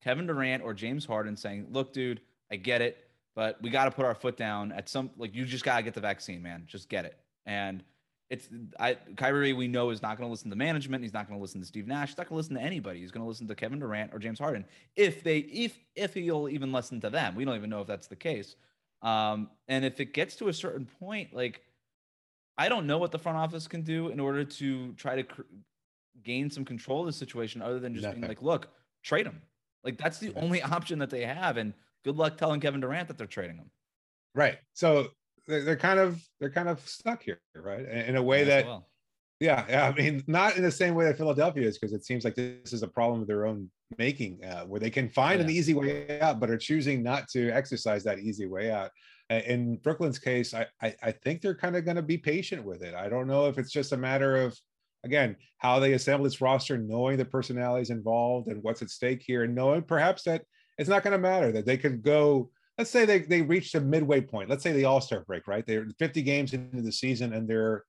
Kevin 0.04 0.28
Durant 0.28 0.64
or 0.64 0.74
James 0.74 1.06
Harden 1.06 1.36
saying, 1.38 1.68
"Look, 1.72 1.94
dude, 1.94 2.22
I 2.52 2.58
get 2.58 2.82
it, 2.82 3.08
but 3.36 3.62
we 3.62 3.70
got 3.70 3.86
to 3.86 3.92
put 3.92 4.06
our 4.06 4.16
foot 4.16 4.38
down 4.38 4.72
at 4.72 4.90
some 4.90 5.12
like 5.18 5.34
you 5.34 5.46
just 5.46 5.64
got 5.64 5.78
to 5.78 5.84
get 5.84 5.94
the 5.94 6.02
vaccine, 6.02 6.42
man. 6.42 6.64
Just 6.68 6.90
get 6.90 7.06
it." 7.06 7.18
And 7.46 7.84
it's 8.30 8.50
I 8.80 8.98
Kyrie 9.16 9.54
we 9.54 9.68
know 9.68 9.92
is 9.92 10.02
not 10.02 10.18
going 10.18 10.28
to 10.28 10.32
listen 10.32 10.50
to 10.50 10.56
management. 10.56 11.04
He's 11.04 11.14
not 11.14 11.28
going 11.28 11.38
to 11.38 11.42
listen 11.42 11.62
to 11.62 11.68
Steve 11.68 11.88
Nash. 11.88 12.10
He's 12.10 12.18
not 12.18 12.28
going 12.28 12.36
to 12.36 12.38
listen 12.38 12.56
to 12.56 12.62
anybody. 12.62 13.00
He's 13.00 13.12
going 13.12 13.24
to 13.24 13.28
listen 13.28 13.48
to 13.48 13.56
Kevin 13.56 13.80
Durant 13.80 14.14
or 14.14 14.20
James 14.20 14.40
Harden 14.40 14.66
if 14.96 15.24
they 15.24 15.40
if 15.40 15.78
if 15.96 16.14
he'll 16.16 16.50
even 16.50 16.72
listen 16.72 17.00
to 17.02 17.10
them. 17.10 17.36
We 17.36 17.46
don't 17.46 17.56
even 17.56 17.70
know 17.70 17.82
if 17.82 17.88
that's 17.88 18.08
the 18.08 18.16
case. 18.16 18.56
Um, 19.06 19.52
and 19.68 19.86
if 19.86 20.00
it 20.00 20.13
gets 20.13 20.36
to 20.38 20.48
a 20.48 20.54
certain 20.54 20.88
point, 21.00 21.32
like 21.32 21.62
I 22.58 22.68
don't 22.68 22.88
know 22.88 22.98
what 22.98 23.12
the 23.12 23.20
front 23.20 23.38
office 23.38 23.68
can 23.68 23.84
do 23.84 24.10
in 24.10 24.20
order 24.20 24.44
to 24.44 24.94
try 24.94 25.15
to 25.15 25.24
cr- 25.24 25.41
gain 26.24 26.50
some 26.50 26.65
control 26.65 27.02
of 27.02 27.06
the 27.06 27.13
situation, 27.13 27.62
other 27.62 27.80
than 27.80 27.94
just 27.94 28.04
Nothing. 28.04 28.22
being 28.22 28.30
like, 28.30 28.41
"Look, 28.41 28.68
trade 29.04 29.28
him." 29.28 29.41
Like 29.84 30.00
that's 30.00 30.18
the 30.18 30.34
only 30.36 30.62
option 30.76 30.98
that 31.00 31.12
they 31.12 31.24
have, 31.24 31.58
and 31.58 31.74
good 32.04 32.18
luck 32.18 32.38
telling 32.38 32.60
Kevin 32.60 32.82
Durant 32.82 33.08
that 33.08 33.18
they're 33.18 33.28
trading 33.28 33.58
him. 33.58 33.70
Right. 34.34 34.58
So 34.74 35.10
they're 35.48 35.76
kind 35.76 36.00
of 36.00 36.28
they're 36.39 36.50
kind 36.50 36.68
of 36.68 36.80
stuck 36.89 37.22
here, 37.22 37.39
right? 37.56 37.86
In 37.86 38.15
a 38.15 38.24
way 38.24 38.39
yeah, 38.39 38.46
that, 38.46 38.65
well. 38.65 38.88
yeah, 39.39 39.65
yeah. 39.70 39.88
I 39.88 39.94
mean, 39.94 40.24
not 40.26 40.58
in 40.58 40.63
the 40.63 40.72
same 40.72 40.96
way 40.96 41.06
that 41.06 41.18
Philadelphia 41.18 41.68
is, 41.68 41.78
because 41.78 41.94
it 41.94 42.04
seems 42.04 42.24
like 42.24 42.34
this 42.34 42.74
is 42.74 42.82
a 42.82 42.88
problem 42.88 43.22
of 43.22 43.28
their 43.28 43.46
own 43.46 43.70
making 43.98 44.43
uh, 44.43 44.63
where 44.63 44.80
they 44.80 44.89
can 44.89 45.10
find 45.10 45.39
yeah. 45.39 45.45
an 45.45 45.52
easy 45.52 45.74
way 45.74 46.19
out 46.19 46.39
but 46.39 46.50
are 46.50 46.58
choosing 46.58 47.04
not 47.04 47.28
to 47.30 47.50
exercise 47.52 48.04
that 48.04 48.19
easy 48.19 48.45
way 48.45 48.71
out. 48.71 48.91
In 49.30 49.78
brooklyn's 49.78 50.19
case 50.19 50.54
i 50.54 50.67
i, 50.82 50.93
I 51.02 51.12
think 51.12 51.41
they're 51.41 51.56
kind 51.56 51.76
of 51.76 51.84
going 51.84 51.95
to 51.95 52.04
be 52.04 52.17
patient 52.17 52.63
with 52.63 52.84
it. 52.84 52.93
I 52.93 53.10
don't 53.10 53.28
know 53.28 53.48
if 53.48 53.58
it's 53.58 53.71
just 53.71 53.91
a 53.91 53.98
matter 53.98 54.38
of 54.38 54.58
again 55.04 55.36
how 55.58 55.80
they 55.80 55.93
assemble 55.93 56.24
this 56.24 56.41
roster 56.41 56.78
knowing 56.78 57.17
the 57.17 57.26
personalities 57.26 57.89
involved 57.89 58.48
and 58.48 58.62
what's 58.63 58.82
at 58.82 58.89
stake 58.89 59.24
here 59.26 59.43
and 59.43 59.56
knowing 59.56 59.82
perhaps 59.82 60.24
that 60.24 60.43
it's 60.78 60.89
not 60.89 61.04
going 61.04 61.13
to 61.13 61.17
matter 61.17 61.52
that 61.52 61.65
they 61.65 61.78
could 61.78 62.04
go 62.04 62.50
let's 62.78 62.89
say 62.89 63.06
they, 63.06 63.19
they 63.19 63.41
reached 63.41 63.76
a 63.76 63.82
midway 63.82 64.21
point. 64.21 64.50
Let's 64.50 64.63
say 64.63 64.74
the 64.74 64.86
all-star 64.86 65.21
break 65.21 65.48
right? 65.48 65.65
They're 65.65 65.88
50 65.98 66.21
games 66.21 66.54
into 66.54 66.82
the 66.82 66.91
season 66.91 67.34
and 67.34 67.48
they're 67.48 67.84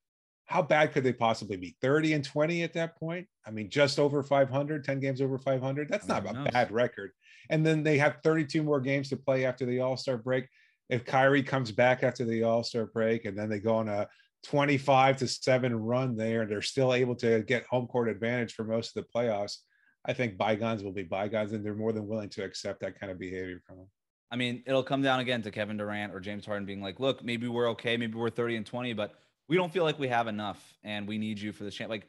how 0.47 0.63
bad 0.63 0.93
could 0.93 1.05
they 1.05 1.13
possibly 1.13 1.57
be? 1.57 1.77
30 1.83 2.15
and 2.15 2.25
20 2.25 2.63
at 2.63 2.73
that 2.75 2.99
point? 2.99 3.27
I 3.47 3.51
mean, 3.51 3.69
just 3.69 3.99
over 3.99 4.23
500, 4.23 4.85
10 4.85 5.01
games 5.01 5.21
over 5.21 5.39
500. 5.39 5.89
That's 5.89 6.07
not 6.07 6.27
a 6.27 6.33
knows? 6.33 6.49
bad 6.53 6.71
record. 6.71 7.11
And 7.51 7.67
then 7.67 7.83
they 7.83 7.99
have 7.99 8.19
32 8.23 8.63
more 8.63 8.81
games 8.81 9.09
to 9.11 9.17
play 9.17 9.45
after 9.45 9.67
the 9.67 9.81
All 9.81 9.97
Star 9.97 10.17
break. 10.17 10.49
If 10.89 11.05
Kyrie 11.05 11.43
comes 11.43 11.73
back 11.73 12.05
after 12.05 12.25
the 12.25 12.45
All 12.45 12.63
Star 12.63 12.87
break 12.87 13.25
and 13.25 13.37
then 13.37 13.49
they 13.49 13.59
go 13.59 13.77
on 13.77 13.89
a 13.89 14.09
25 14.45 15.17
to 15.19 15.29
7 15.29 15.75
run 15.75 16.17
there 16.17 16.43
and 16.43 16.51
they're 16.51 16.63
still 16.63 16.95
able 16.95 17.17
to 17.17 17.43
get 17.43 17.67
home 17.67 17.89
court 17.89 18.09
advantage 18.09 18.55
for 18.55 18.65
most 18.65 18.97
of 18.97 19.05
the 19.05 19.19
playoffs, 19.19 19.59
I 20.05 20.13
think 20.13 20.39
bygones 20.39 20.85
will 20.85 20.93
be 20.93 21.03
bygones 21.03 21.53
and 21.53 21.65
they're 21.65 21.75
more 21.75 21.93
than 21.93 22.07
willing 22.07 22.29
to 22.31 22.45
accept 22.45 22.81
that 22.81 23.01
kind 23.01 23.11
of 23.11 23.19
behavior 23.19 23.61
from 23.67 23.79
them. 23.79 23.89
I 24.31 24.37
mean, 24.37 24.63
it'll 24.67 24.85
come 24.85 25.03
down 25.03 25.21
again 25.21 25.43
to 25.43 25.51
Kevin 25.51 25.77
Durant 25.77 26.13
or 26.13 26.21
James 26.21 26.47
Harden 26.47 26.67
being 26.67 26.83
like, 26.83 27.01
look, 27.01 27.25
maybe 27.25 27.49
we're 27.49 27.71
okay, 27.71 27.97
maybe 27.97 28.15
we're 28.15 28.31
30 28.31 28.57
and 28.57 28.67
20, 28.67 28.93
but 28.93 29.15
we 29.49 29.57
don't 29.57 29.73
feel 29.73 29.85
like 29.85 29.99
we 29.99 30.09
have 30.09 30.27
enough 30.27 30.61
and 30.83 31.07
we 31.07 31.19
need 31.19 31.39
you 31.39 31.53
for 31.53 31.65
this 31.65 31.75
champ. 31.75 31.91
Like 31.91 32.07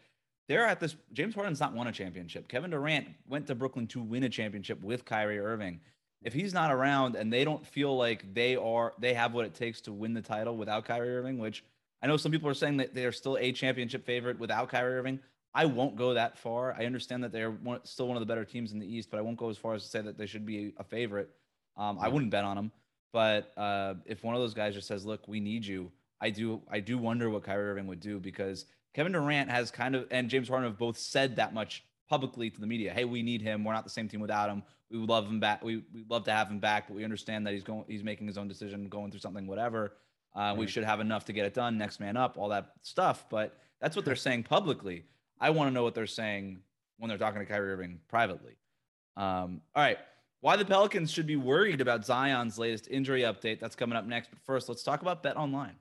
they're 0.48 0.66
at 0.66 0.80
this. 0.80 0.96
James 1.14 1.36
Harden's 1.36 1.60
not 1.60 1.74
won 1.74 1.88
a 1.88 1.92
championship. 1.92 2.48
Kevin 2.48 2.72
Durant 2.72 3.08
went 3.28 3.48
to 3.48 3.56
Brooklyn 3.56 3.88
to 3.88 4.02
win 4.02 4.24
a 4.24 4.30
championship 4.30 4.82
with 4.82 5.06
Kyrie 5.06 5.40
Irving. 5.40 5.82
If 6.24 6.34
he's 6.34 6.54
not 6.54 6.72
around 6.72 7.16
and 7.16 7.32
they 7.32 7.44
don't 7.44 7.66
feel 7.66 7.96
like 7.96 8.34
they 8.34 8.56
are, 8.56 8.94
they 9.00 9.14
have 9.14 9.34
what 9.34 9.46
it 9.46 9.54
takes 9.54 9.82
to 9.82 9.94
win 9.94 10.14
the 10.14 10.22
title 10.22 10.58
without 10.58 10.86
Kyrie 10.86 11.16
Irving, 11.16 11.38
which 11.38 11.64
I 12.02 12.08
know 12.08 12.18
some 12.18 12.32
people 12.32 12.50
are 12.50 12.56
saying 12.56 12.78
that 12.78 12.96
they 12.96 13.06
are 13.06 13.12
still 13.12 13.38
a 13.40 13.52
championship 13.52 14.06
favorite 14.06 14.40
without 14.40 14.70
Kyrie 14.70 14.96
Irving. 14.96 15.20
I 15.54 15.66
won't 15.66 15.96
go 15.96 16.14
that 16.14 16.38
far. 16.38 16.76
I 16.78 16.86
understand 16.86 17.24
that 17.24 17.32
they're 17.32 17.52
one, 17.52 17.84
still 17.84 18.08
one 18.08 18.18
of 18.18 18.22
the 18.22 18.28
better 18.28 18.46
teams 18.46 18.72
in 18.72 18.80
the 18.80 18.86
East, 18.86 19.10
but 19.10 19.18
I 19.18 19.22
won't 19.22 19.38
go 19.38 19.50
as 19.50 19.58
far 19.58 19.74
as 19.74 19.84
to 19.84 19.90
say 19.90 20.02
that 20.02 20.18
they 20.18 20.26
should 20.26 20.46
be 20.46 20.74
a 20.78 20.84
favorite. 20.84 21.30
Um, 21.76 21.98
I 22.00 22.08
wouldn't 22.10 22.32
bet 22.32 22.44
on 22.44 22.56
them. 22.56 22.72
But 23.12 23.52
uh, 23.58 23.96
if 24.06 24.24
one 24.24 24.36
of 24.36 24.42
those 24.42 24.54
guys 24.54 24.76
just 24.76 24.88
says, 24.88 25.06
"Look, 25.06 25.28
we 25.28 25.40
need 25.40 25.66
you," 25.66 25.92
I 26.20 26.30
do 26.30 26.62
I 26.70 26.80
do 26.80 26.98
wonder 26.98 27.30
what 27.30 27.44
Kyrie 27.44 27.70
Irving 27.72 27.88
would 27.88 28.00
do 28.00 28.20
because 28.20 28.66
Kevin 28.94 29.12
Durant 29.12 29.50
has 29.50 29.72
kind 29.72 29.96
of 29.96 30.08
and 30.12 30.30
James 30.30 30.50
Harden 30.50 30.70
have 30.70 30.78
both 30.78 30.98
said 30.98 31.36
that 31.36 31.54
much 31.54 31.84
publicly 32.10 32.50
to 32.50 32.60
the 32.60 32.68
media. 32.68 32.94
Hey, 32.94 33.06
we 33.06 33.22
need 33.22 33.42
him. 33.42 33.64
We're 33.64 33.74
not 33.74 33.84
the 33.84 33.90
same 33.90 34.08
team 34.08 34.20
without 34.20 34.50
him. 34.50 34.64
We 34.90 34.98
would 34.98 35.10
love 35.10 35.28
him 35.28 35.40
back. 35.40 35.64
We 35.64 35.78
would 35.78 36.10
love 36.10 36.24
to 36.26 36.32
have 36.32 36.50
him 36.50 36.60
back, 36.60 36.88
but 36.88 36.96
we 36.96 37.04
understand 37.04 37.46
that 37.46 37.54
he's 37.54 37.64
going 37.64 37.84
he's 37.88 38.04
making 38.04 38.28
his 38.28 38.38
own 38.38 38.48
decision, 38.48 38.88
going 38.90 39.12
through 39.12 39.20
something, 39.20 39.48
whatever. 39.48 39.94
Uh. 40.36 40.56
We 40.58 40.68
should 40.68 40.84
have 40.84 41.00
enough 41.00 41.26
to 41.26 41.34
get 41.34 41.46
it 41.46 41.54
done. 41.54 41.78
Next 41.78 42.00
man 42.00 42.18
up, 42.18 42.38
all 42.38 42.50
that 42.50 42.74
stuff. 42.82 43.26
But 43.30 43.58
that's 43.82 43.96
what 43.96 44.06
they're 44.06 44.16
saying 44.28 44.44
publicly. 44.44 45.04
I 45.40 45.52
want 45.52 45.70
to 45.70 45.74
know 45.74 45.84
what 45.84 45.94
they're 45.94 46.08
saying 46.08 46.62
when 46.98 47.10
they're 47.10 47.18
talking 47.18 47.40
to 47.40 47.46
Kyrie 47.46 47.72
Irving 47.74 48.00
privately. 48.08 48.58
Um, 49.16 49.62
all 49.76 49.84
right. 49.84 50.00
Why 50.42 50.56
the 50.56 50.66
Pelicans 50.66 51.12
should 51.12 51.26
be 51.26 51.36
worried 51.36 51.82
about 51.82 52.06
Zion's 52.06 52.60
latest 52.60 52.88
injury 52.90 53.22
update. 53.22 53.60
That's 53.60 53.76
coming 53.76 53.98
up 53.98 54.06
next. 54.06 54.30
But 54.30 54.40
first, 54.46 54.70
let's 54.70 54.84
talk 54.84 55.02
about 55.02 55.24
Bet 55.24 55.36
Online. 55.36 55.76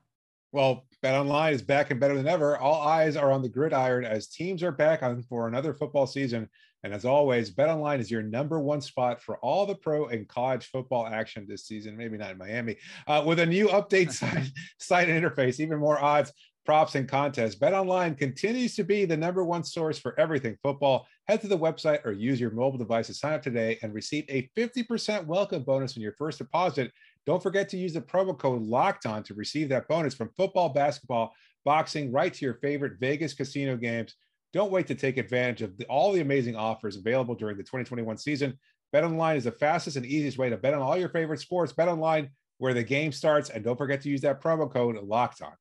Well, 0.56 0.86
Bet 1.02 1.14
Online 1.14 1.52
is 1.52 1.60
back 1.60 1.90
and 1.90 2.00
better 2.00 2.16
than 2.16 2.26
ever. 2.26 2.56
All 2.56 2.80
eyes 2.80 3.14
are 3.14 3.30
on 3.30 3.42
the 3.42 3.48
gridiron 3.50 4.06
as 4.06 4.26
teams 4.26 4.62
are 4.62 4.72
back 4.72 5.02
on 5.02 5.22
for 5.24 5.48
another 5.48 5.74
football 5.74 6.06
season. 6.06 6.48
And 6.82 6.94
as 6.94 7.04
always, 7.04 7.50
Bet 7.50 7.68
Online 7.68 8.00
is 8.00 8.10
your 8.10 8.22
number 8.22 8.58
one 8.58 8.80
spot 8.80 9.20
for 9.20 9.36
all 9.40 9.66
the 9.66 9.74
pro 9.74 10.06
and 10.06 10.26
college 10.26 10.64
football 10.64 11.06
action 11.06 11.44
this 11.46 11.66
season. 11.66 11.94
Maybe 11.94 12.16
not 12.16 12.30
in 12.30 12.38
Miami, 12.38 12.78
uh, 13.06 13.22
with 13.26 13.40
a 13.40 13.44
new 13.44 13.68
update 13.68 14.12
site, 14.14 14.50
site 14.78 15.08
interface, 15.08 15.60
even 15.60 15.78
more 15.78 16.02
odds, 16.02 16.32
props, 16.64 16.94
and 16.94 17.06
contests. 17.06 17.54
Bet 17.54 17.74
Online 17.74 18.14
continues 18.14 18.74
to 18.76 18.82
be 18.82 19.04
the 19.04 19.14
number 19.14 19.44
one 19.44 19.62
source 19.62 19.98
for 19.98 20.18
everything 20.18 20.56
football. 20.62 21.06
Head 21.28 21.42
to 21.42 21.48
the 21.48 21.58
website 21.58 22.02
or 22.06 22.12
use 22.12 22.40
your 22.40 22.50
mobile 22.50 22.78
device 22.78 23.08
to 23.08 23.14
sign 23.14 23.34
up 23.34 23.42
today 23.42 23.78
and 23.82 23.92
receive 23.92 24.24
a 24.30 24.48
50% 24.56 25.26
welcome 25.26 25.64
bonus 25.64 25.98
on 25.98 26.02
your 26.02 26.12
first 26.12 26.38
deposit 26.38 26.92
don't 27.26 27.42
forget 27.42 27.68
to 27.70 27.76
use 27.76 27.92
the 27.92 28.00
promo 28.00 28.38
code 28.38 28.62
locked 28.62 29.04
on 29.04 29.22
to 29.24 29.34
receive 29.34 29.68
that 29.70 29.88
bonus 29.88 30.14
from 30.14 30.30
football, 30.36 30.68
basketball, 30.68 31.34
boxing, 31.64 32.12
right 32.12 32.32
to 32.32 32.44
your 32.44 32.54
favorite 32.54 33.00
Vegas 33.00 33.34
casino 33.34 33.76
games. 33.76 34.14
Don't 34.52 34.70
wait 34.70 34.86
to 34.86 34.94
take 34.94 35.18
advantage 35.18 35.60
of 35.60 35.76
the, 35.76 35.84
all 35.86 36.12
the 36.12 36.20
amazing 36.20 36.54
offers 36.54 36.96
available 36.96 37.34
during 37.34 37.56
the 37.56 37.64
2021 37.64 38.16
season. 38.16 38.56
BetOnline 38.94 39.36
is 39.36 39.44
the 39.44 39.50
fastest 39.50 39.96
and 39.96 40.06
easiest 40.06 40.38
way 40.38 40.48
to 40.48 40.56
bet 40.56 40.72
on 40.72 40.80
all 40.80 40.96
your 40.96 41.08
favorite 41.08 41.40
sports. 41.40 41.72
BetOnline, 41.72 42.30
where 42.58 42.72
the 42.72 42.84
game 42.84 43.10
starts, 43.10 43.50
and 43.50 43.64
don't 43.64 43.76
forget 43.76 44.00
to 44.02 44.08
use 44.08 44.20
that 44.20 44.40
promo 44.40 44.72
code 44.72 44.96
locked 45.02 45.42
on. 45.42 45.52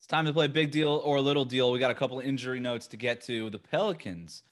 It's 0.00 0.06
time 0.06 0.24
to 0.24 0.32
play 0.32 0.48
big 0.48 0.70
deal 0.70 1.00
or 1.04 1.20
little 1.20 1.44
deal. 1.44 1.70
We 1.70 1.78
got 1.78 1.90
a 1.90 1.94
couple 1.94 2.18
injury 2.20 2.60
notes 2.60 2.86
to 2.88 2.96
get 2.96 3.20
to. 3.22 3.50
The 3.50 3.58
Pelicans 3.58 4.42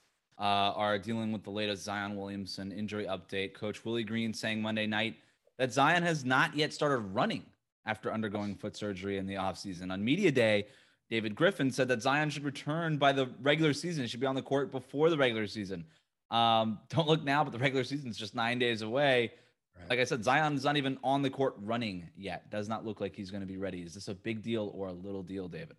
uh, 0.42 0.74
are 0.74 0.98
dealing 0.98 1.30
with 1.30 1.44
the 1.44 1.50
latest 1.50 1.84
Zion 1.84 2.16
Williamson 2.16 2.72
injury 2.72 3.06
update. 3.06 3.54
Coach 3.54 3.84
Willie 3.84 4.02
Green 4.02 4.34
saying 4.34 4.60
Monday 4.60 4.88
night 4.88 5.14
that 5.56 5.72
Zion 5.72 6.02
has 6.02 6.24
not 6.24 6.56
yet 6.56 6.72
started 6.72 6.98
running 6.98 7.44
after 7.86 8.12
undergoing 8.12 8.56
foot 8.56 8.76
surgery 8.76 9.18
in 9.18 9.26
the 9.26 9.34
offseason. 9.34 9.92
On 9.92 10.04
Media 10.04 10.32
Day, 10.32 10.66
David 11.08 11.36
Griffin 11.36 11.70
said 11.70 11.86
that 11.88 12.02
Zion 12.02 12.28
should 12.28 12.42
return 12.42 12.96
by 12.96 13.12
the 13.12 13.28
regular 13.40 13.72
season. 13.72 14.02
He 14.02 14.08
should 14.08 14.18
be 14.18 14.26
on 14.26 14.34
the 14.34 14.42
court 14.42 14.72
before 14.72 15.10
the 15.10 15.16
regular 15.16 15.46
season. 15.46 15.84
Um, 16.32 16.80
don't 16.88 17.06
look 17.06 17.22
now, 17.22 17.44
but 17.44 17.52
the 17.52 17.58
regular 17.58 17.84
season 17.84 18.10
is 18.10 18.16
just 18.16 18.34
nine 18.34 18.58
days 18.58 18.82
away. 18.82 19.30
Right. 19.78 19.90
Like 19.90 19.98
I 20.00 20.04
said, 20.04 20.24
Zion 20.24 20.54
is 20.54 20.64
not 20.64 20.76
even 20.76 20.98
on 21.04 21.22
the 21.22 21.30
court 21.30 21.54
running 21.62 22.08
yet. 22.16 22.50
Does 22.50 22.68
not 22.68 22.84
look 22.84 23.00
like 23.00 23.14
he's 23.14 23.30
going 23.30 23.42
to 23.42 23.46
be 23.46 23.58
ready. 23.58 23.82
Is 23.82 23.94
this 23.94 24.08
a 24.08 24.14
big 24.14 24.42
deal 24.42 24.72
or 24.74 24.88
a 24.88 24.92
little 24.92 25.22
deal, 25.22 25.46
David? 25.46 25.76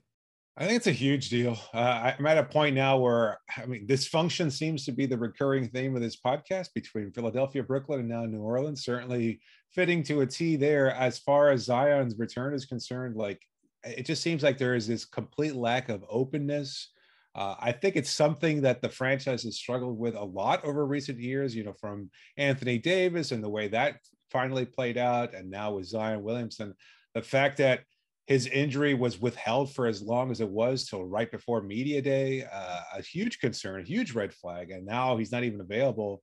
I 0.55 0.65
think 0.65 0.77
it's 0.77 0.87
a 0.87 0.91
huge 0.91 1.29
deal. 1.29 1.57
Uh, 1.73 2.13
I'm 2.17 2.25
at 2.27 2.37
a 2.37 2.43
point 2.43 2.75
now 2.75 2.97
where, 2.97 3.39
I 3.57 3.65
mean, 3.65 3.87
dysfunction 3.87 4.51
seems 4.51 4.85
to 4.85 4.91
be 4.91 5.07
the 5.07 5.17
recurring 5.17 5.67
theme 5.67 5.95
of 5.95 6.01
this 6.03 6.19
podcast 6.19 6.67
between 6.75 7.11
Philadelphia, 7.11 7.63
Brooklyn, 7.63 8.01
and 8.01 8.09
now 8.09 8.25
New 8.25 8.41
Orleans. 8.41 8.85
Certainly 8.85 9.39
fitting 9.71 10.03
to 10.03 10.21
a 10.21 10.27
T 10.27 10.55
there. 10.55 10.91
As 10.91 11.17
far 11.17 11.49
as 11.49 11.63
Zion's 11.63 12.19
return 12.19 12.53
is 12.53 12.65
concerned, 12.65 13.15
like 13.15 13.41
it 13.83 14.05
just 14.05 14.21
seems 14.21 14.43
like 14.43 14.59
there 14.59 14.75
is 14.75 14.87
this 14.87 15.05
complete 15.05 15.55
lack 15.55 15.89
of 15.89 16.05
openness. 16.07 16.91
Uh, 17.33 17.55
I 17.59 17.71
think 17.71 17.95
it's 17.95 18.11
something 18.11 18.61
that 18.61 18.79
the 18.79 18.89
franchise 18.89 19.41
has 19.41 19.57
struggled 19.57 19.97
with 19.97 20.13
a 20.13 20.23
lot 20.23 20.63
over 20.63 20.85
recent 20.85 21.19
years, 21.19 21.55
you 21.55 21.63
know, 21.63 21.73
from 21.73 22.11
Anthony 22.37 22.77
Davis 22.77 23.31
and 23.31 23.43
the 23.43 23.49
way 23.49 23.69
that 23.69 23.95
finally 24.29 24.65
played 24.65 24.99
out, 24.99 25.33
and 25.33 25.49
now 25.49 25.73
with 25.73 25.87
Zion 25.87 26.21
Williamson. 26.21 26.75
The 27.15 27.23
fact 27.23 27.57
that 27.57 27.81
his 28.25 28.47
injury 28.47 28.93
was 28.93 29.19
withheld 29.19 29.73
for 29.73 29.85
as 29.85 30.01
long 30.01 30.31
as 30.31 30.39
it 30.39 30.49
was 30.49 30.87
till 30.87 31.03
right 31.03 31.29
before 31.29 31.61
media 31.61 32.01
day 32.01 32.45
uh, 32.51 32.79
a 32.95 33.01
huge 33.01 33.39
concern 33.39 33.81
a 33.81 33.83
huge 33.83 34.13
red 34.13 34.33
flag 34.33 34.71
and 34.71 34.85
now 34.85 35.17
he's 35.17 35.31
not 35.31 35.43
even 35.43 35.61
available. 35.61 36.21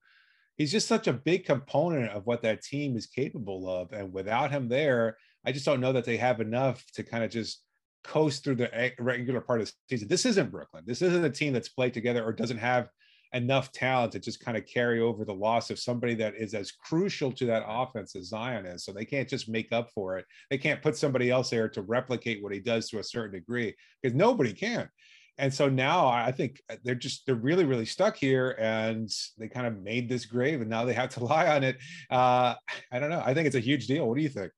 He's 0.57 0.71
just 0.71 0.87
such 0.87 1.07
a 1.07 1.13
big 1.13 1.45
component 1.45 2.11
of 2.11 2.27
what 2.27 2.43
that 2.43 2.61
team 2.61 2.95
is 2.95 3.07
capable 3.07 3.67
of 3.69 3.93
and 3.93 4.13
without 4.13 4.51
him 4.51 4.67
there 4.67 5.17
i 5.45 5.51
just 5.51 5.65
don't 5.65 5.81
know 5.81 5.93
that 5.93 6.05
they 6.05 6.17
have 6.17 6.39
enough 6.39 6.83
to 6.93 7.03
kind 7.03 7.23
of 7.23 7.31
just 7.31 7.63
coast 8.03 8.43
through 8.43 8.55
the 8.55 8.91
regular 8.99 9.41
part 9.41 9.61
of 9.61 9.67
the 9.67 9.73
season. 9.89 10.07
This 10.07 10.25
isn't 10.25 10.51
brooklyn. 10.51 10.83
This 10.85 11.01
isn't 11.01 11.23
a 11.25 11.29
team 11.29 11.53
that's 11.53 11.69
played 11.69 11.93
together 11.93 12.23
or 12.23 12.33
doesn't 12.33 12.57
have 12.57 12.89
enough 13.33 13.71
talent 13.71 14.11
to 14.11 14.19
just 14.19 14.43
kind 14.43 14.57
of 14.57 14.65
carry 14.65 14.99
over 14.99 15.23
the 15.23 15.33
loss 15.33 15.69
of 15.69 15.79
somebody 15.79 16.13
that 16.15 16.35
is 16.35 16.53
as 16.53 16.71
crucial 16.71 17.31
to 17.31 17.45
that 17.45 17.63
offense 17.65 18.15
as 18.15 18.27
Zion 18.27 18.65
is. 18.65 18.83
So 18.83 18.91
they 18.91 19.05
can't 19.05 19.29
just 19.29 19.49
make 19.49 19.71
up 19.71 19.89
for 19.91 20.17
it. 20.17 20.25
They 20.49 20.57
can't 20.57 20.81
put 20.81 20.97
somebody 20.97 21.29
else 21.29 21.49
there 21.49 21.69
to 21.69 21.81
replicate 21.81 22.43
what 22.43 22.53
he 22.53 22.59
does 22.59 22.89
to 22.89 22.99
a 22.99 23.03
certain 23.03 23.39
degree 23.39 23.75
because 24.01 24.15
nobody 24.15 24.53
can. 24.53 24.89
And 25.37 25.53
so 25.53 25.69
now 25.69 26.07
I 26.07 26.31
think 26.31 26.61
they're 26.83 26.93
just 26.93 27.25
they're 27.25 27.35
really 27.35 27.65
really 27.65 27.85
stuck 27.85 28.17
here, 28.17 28.55
and 28.59 29.09
they 29.37 29.47
kind 29.47 29.65
of 29.65 29.81
made 29.81 30.09
this 30.09 30.25
grave, 30.25 30.61
and 30.61 30.69
now 30.69 30.85
they 30.85 30.93
have 30.93 31.09
to 31.11 31.23
lie 31.23 31.47
on 31.47 31.63
it. 31.63 31.77
Uh, 32.09 32.55
I 32.91 32.99
don't 32.99 33.09
know. 33.09 33.23
I 33.25 33.33
think 33.33 33.47
it's 33.47 33.55
a 33.55 33.61
huge 33.61 33.87
deal. 33.87 34.07
What 34.07 34.17
do 34.17 34.23
you 34.23 34.29
think? 34.29 34.51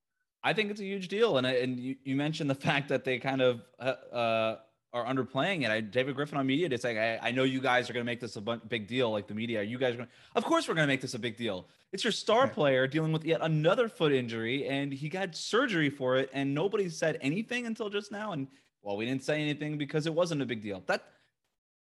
I 0.43 0.51
think 0.51 0.71
it's 0.71 0.81
a 0.81 0.85
huge 0.85 1.07
deal, 1.07 1.37
and 1.37 1.47
and 1.47 1.79
you, 1.79 1.95
you 2.03 2.15
mentioned 2.15 2.49
the 2.49 2.55
fact 2.55 2.89
that 2.89 3.05
they 3.05 3.17
kind 3.17 3.41
of 3.41 3.61
uh, 3.79 3.83
uh 4.13 4.55
are 4.93 5.05
underplaying 5.05 5.63
it. 5.63 5.71
I, 5.71 5.81
David 5.81 6.15
Griffin 6.15 6.37
on 6.37 6.45
media 6.45 6.69
it's 6.71 6.83
like, 6.83 6.97
I, 6.97 7.17
I 7.21 7.31
know 7.31 7.43
you 7.43 7.59
guys 7.59 7.89
are 7.89 7.93
going 7.93 8.05
to 8.05 8.09
make 8.09 8.19
this 8.19 8.35
a 8.35 8.41
big 8.41 8.87
deal, 8.87 9.11
like 9.11 9.27
the 9.27 9.33
media. 9.33 9.63
You 9.63 9.77
guys 9.79 9.95
are 9.95 9.97
going 9.97 10.07
to, 10.07 10.13
of 10.35 10.45
course, 10.45 10.67
we're 10.67 10.75
going 10.75 10.87
to 10.87 10.91
make 10.91 11.01
this 11.01 11.15
a 11.15 11.19
big 11.19 11.35
deal. 11.35 11.65
It's 11.91 12.03
your 12.03 12.11
star 12.11 12.47
player 12.47 12.87
dealing 12.87 13.11
with 13.11 13.25
yet 13.25 13.39
another 13.41 13.87
foot 13.89 14.13
injury, 14.13 14.67
and 14.67 14.93
he 14.93 15.09
got 15.09 15.35
surgery 15.35 15.89
for 15.89 16.17
it, 16.17 16.29
and 16.33 16.53
nobody 16.53 16.89
said 16.89 17.17
anything 17.21 17.65
until 17.65 17.89
just 17.89 18.11
now. 18.11 18.31
And 18.33 18.47
well, 18.81 18.97
we 18.97 19.05
didn't 19.05 19.23
say 19.23 19.41
anything 19.41 19.77
because 19.77 20.05
it 20.07 20.13
wasn't 20.13 20.41
a 20.41 20.45
big 20.45 20.61
deal. 20.61 20.83
That 20.87 21.03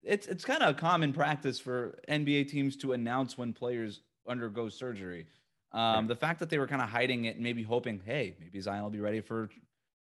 it's 0.03 0.27
it's 0.27 0.45
kind 0.45 0.63
of 0.63 0.75
a 0.75 0.79
common 0.79 1.11
practice 1.13 1.59
for 1.59 1.99
NBA 2.07 2.49
teams 2.49 2.77
to 2.77 2.93
announce 2.93 3.37
when 3.37 3.53
players 3.53 4.01
undergo 4.27 4.69
surgery. 4.69 5.27
Um, 5.73 6.07
The 6.07 6.15
fact 6.15 6.39
that 6.39 6.49
they 6.49 6.57
were 6.57 6.67
kind 6.67 6.81
of 6.81 6.89
hiding 6.89 7.25
it 7.25 7.35
and 7.35 7.43
maybe 7.43 7.63
hoping, 7.63 8.01
hey, 8.05 8.35
maybe 8.39 8.59
Zion 8.61 8.83
will 8.83 8.89
be 8.89 8.99
ready 9.01 9.19
for 9.21 9.49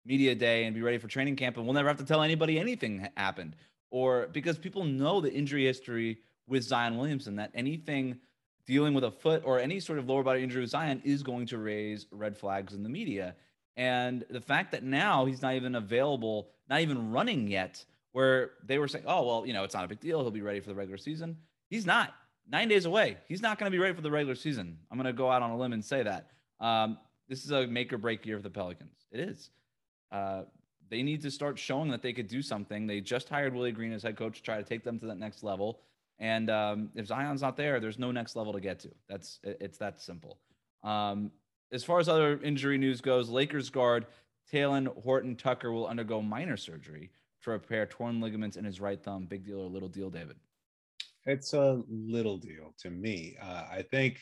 media 0.05 0.35
day 0.35 0.65
and 0.65 0.75
be 0.75 0.81
ready 0.81 0.97
for 0.97 1.07
training 1.07 1.35
camp 1.35 1.57
and 1.57 1.65
we'll 1.65 1.73
never 1.73 1.87
have 1.87 1.97
to 1.97 2.05
tell 2.05 2.21
anybody 2.21 2.59
anything 2.59 3.07
happened. 3.17 3.55
Or 3.91 4.27
because 4.27 4.57
people 4.57 4.83
know 4.83 5.21
the 5.21 5.31
injury 5.31 5.65
history 5.65 6.19
with 6.47 6.63
Zion 6.63 6.97
Williamson 6.97 7.35
that 7.37 7.51
anything 7.53 8.19
dealing 8.65 8.93
with 8.93 9.03
a 9.03 9.11
foot 9.11 9.41
or 9.45 9.59
any 9.59 9.79
sort 9.79 9.97
of 9.97 10.07
lower 10.07 10.23
body 10.23 10.43
injury 10.43 10.61
with 10.61 10.69
Zion 10.69 11.01
is 11.03 11.23
going 11.23 11.47
to 11.47 11.57
raise 11.57 12.07
red 12.11 12.37
flags 12.37 12.73
in 12.73 12.83
the 12.83 12.89
media. 12.89 13.35
And 13.77 14.25
the 14.29 14.41
fact 14.41 14.71
that 14.73 14.83
now 14.83 15.25
he's 15.25 15.41
not 15.41 15.55
even 15.55 15.75
available 15.75 16.49
not 16.69 16.81
even 16.81 17.11
running 17.11 17.47
yet 17.47 17.83
where 18.11 18.51
they 18.63 18.77
were 18.77 18.87
saying 18.87 19.05
oh 19.07 19.25
well 19.25 19.47
you 19.47 19.53
know 19.53 19.63
it's 19.63 19.73
not 19.73 19.85
a 19.85 19.87
big 19.87 19.99
deal. 19.99 20.21
He'll 20.21 20.31
be 20.31 20.41
ready 20.41 20.59
for 20.59 20.69
the 20.69 20.75
regular 20.75 20.97
season. 20.97 21.37
He's 21.69 21.85
not. 21.85 22.13
Nine 22.51 22.67
days 22.67 22.85
away. 22.85 23.17
He's 23.27 23.43
not 23.43 23.59
going 23.59 23.71
to 23.71 23.75
be 23.75 23.79
ready 23.79 23.93
for 23.93 24.01
the 24.01 24.09
regular 24.09 24.33
season. 24.33 24.77
I'm 24.89 24.97
going 24.97 25.05
to 25.05 25.13
go 25.13 25.29
out 25.29 25.43
on 25.43 25.51
a 25.51 25.57
limb 25.57 25.71
and 25.73 25.85
say 25.85 26.01
that. 26.01 26.31
Um, 26.59 26.97
this 27.27 27.45
is 27.45 27.51
a 27.51 27.67
make 27.67 27.93
or 27.93 27.99
break 27.99 28.25
year 28.25 28.37
for 28.37 28.43
the 28.43 28.49
pelicans. 28.49 29.05
It 29.11 29.19
is 29.19 29.51
uh, 30.11 30.43
they 30.89 31.03
need 31.03 31.21
to 31.21 31.31
start 31.31 31.59
showing 31.59 31.89
that 31.91 32.01
they 32.01 32.13
could 32.13 32.27
do 32.27 32.41
something. 32.41 32.87
They 32.87 33.01
just 33.01 33.29
hired 33.29 33.53
Willie 33.53 33.71
Green 33.71 33.93
as 33.93 34.03
head 34.03 34.17
coach 34.17 34.37
to 34.37 34.43
try 34.43 34.57
to 34.57 34.63
take 34.63 34.83
them 34.83 34.99
to 34.99 35.05
that 35.07 35.19
next 35.19 35.43
level. 35.43 35.81
And 36.19 36.49
um, 36.49 36.89
if 36.95 37.07
Zion's 37.07 37.41
not 37.41 37.55
there, 37.55 37.79
there's 37.79 37.99
no 37.99 38.11
next 38.11 38.35
level 38.35 38.51
to 38.53 38.59
get 38.59 38.79
to. 38.79 38.89
That's 39.07 39.39
it's 39.43 39.77
that 39.77 40.01
simple. 40.01 40.39
Um, 40.83 41.31
as 41.71 41.83
far 41.83 41.99
as 41.99 42.09
other 42.09 42.39
injury 42.41 42.77
news 42.77 42.99
goes, 42.99 43.29
Lakers 43.29 43.69
guard 43.69 44.07
Talen 44.51 44.87
Horton 45.03 45.35
Tucker 45.35 45.71
will 45.71 45.87
undergo 45.87 46.21
minor 46.21 46.57
surgery 46.57 47.11
to 47.43 47.51
repair 47.51 47.85
torn 47.85 48.19
ligaments 48.19 48.57
in 48.57 48.65
his 48.65 48.81
right 48.81 49.01
thumb. 49.01 49.25
Big 49.25 49.45
deal 49.45 49.59
or 49.59 49.69
little 49.69 49.87
deal, 49.87 50.09
David? 50.09 50.35
It's 51.25 51.53
a 51.53 51.81
little 51.89 52.37
deal 52.37 52.73
to 52.79 52.89
me. 52.89 53.37
Uh, 53.41 53.65
I 53.71 53.83
think 53.89 54.19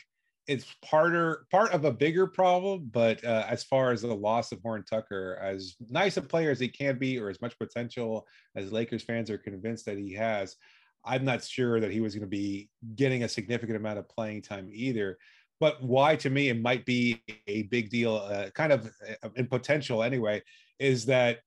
it's 0.48 0.76
parter 0.84 1.50
part 1.52 1.72
of 1.74 1.84
a 1.84 1.92
bigger 1.92 2.26
problem, 2.26 2.90
but 2.92 3.24
uh, 3.24 3.46
as 3.50 3.64
far 3.64 3.92
as 3.92 4.02
the 4.02 4.14
loss 4.14 4.52
of 4.52 4.62
Horton 4.62 4.86
Tucker, 4.86 5.38
as 5.42 5.76
nice 5.90 6.16
a 6.16 6.22
player 6.22 6.52
as 6.52 6.60
he 6.60 6.70
can 6.70 6.98
be, 6.98 7.20
or 7.20 7.30
as 7.30 7.42
much 7.42 7.60
potential 7.60 8.26
as 8.56 8.72
Lakers 8.72 9.04
fans 9.04 9.30
are 9.30 9.38
convinced 9.38 9.86
that 9.86 9.98
he 9.98 10.14
has, 10.14 10.56
I'm 11.04 11.26
not 11.26 11.44
sure 11.44 11.80
that 11.80 11.92
he 11.92 12.00
was 12.00 12.16
going 12.16 12.22
to 12.22 12.28
be 12.28 12.70
getting 12.96 13.24
a 13.24 13.30
significant 13.30 13.78
amount 13.78 14.00
of 14.00 14.10
playing 14.10 14.42
time 14.42 14.70
either. 14.72 15.18
But 15.60 15.82
why, 15.84 16.16
to 16.18 16.30
me, 16.30 16.50
it 16.50 16.62
might 16.62 16.86
be 16.86 17.22
a 17.48 17.64
big 17.64 17.90
deal, 17.90 18.16
uh, 18.16 18.50
kind 18.52 18.72
of 18.72 18.92
uh, 19.24 19.30
in 19.36 19.48
potential 19.48 20.04
anyway, 20.04 20.44
is 20.80 21.06
that 21.08 21.40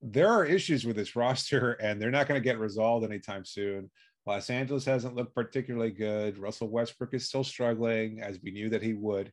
there 0.00 0.28
are 0.28 0.44
issues 0.44 0.84
with 0.84 0.96
this 0.96 1.16
roster 1.16 1.72
and 1.72 2.00
they're 2.00 2.10
not 2.10 2.26
going 2.26 2.40
to 2.40 2.44
get 2.44 2.58
resolved 2.58 3.04
anytime 3.04 3.44
soon. 3.44 3.90
Los 4.28 4.50
Angeles 4.50 4.84
hasn't 4.84 5.16
looked 5.16 5.34
particularly 5.34 5.90
good. 5.90 6.36
Russell 6.36 6.68
Westbrook 6.68 7.14
is 7.14 7.26
still 7.26 7.42
struggling, 7.42 8.20
as 8.20 8.38
we 8.42 8.50
knew 8.50 8.68
that 8.68 8.82
he 8.82 8.92
would. 8.92 9.32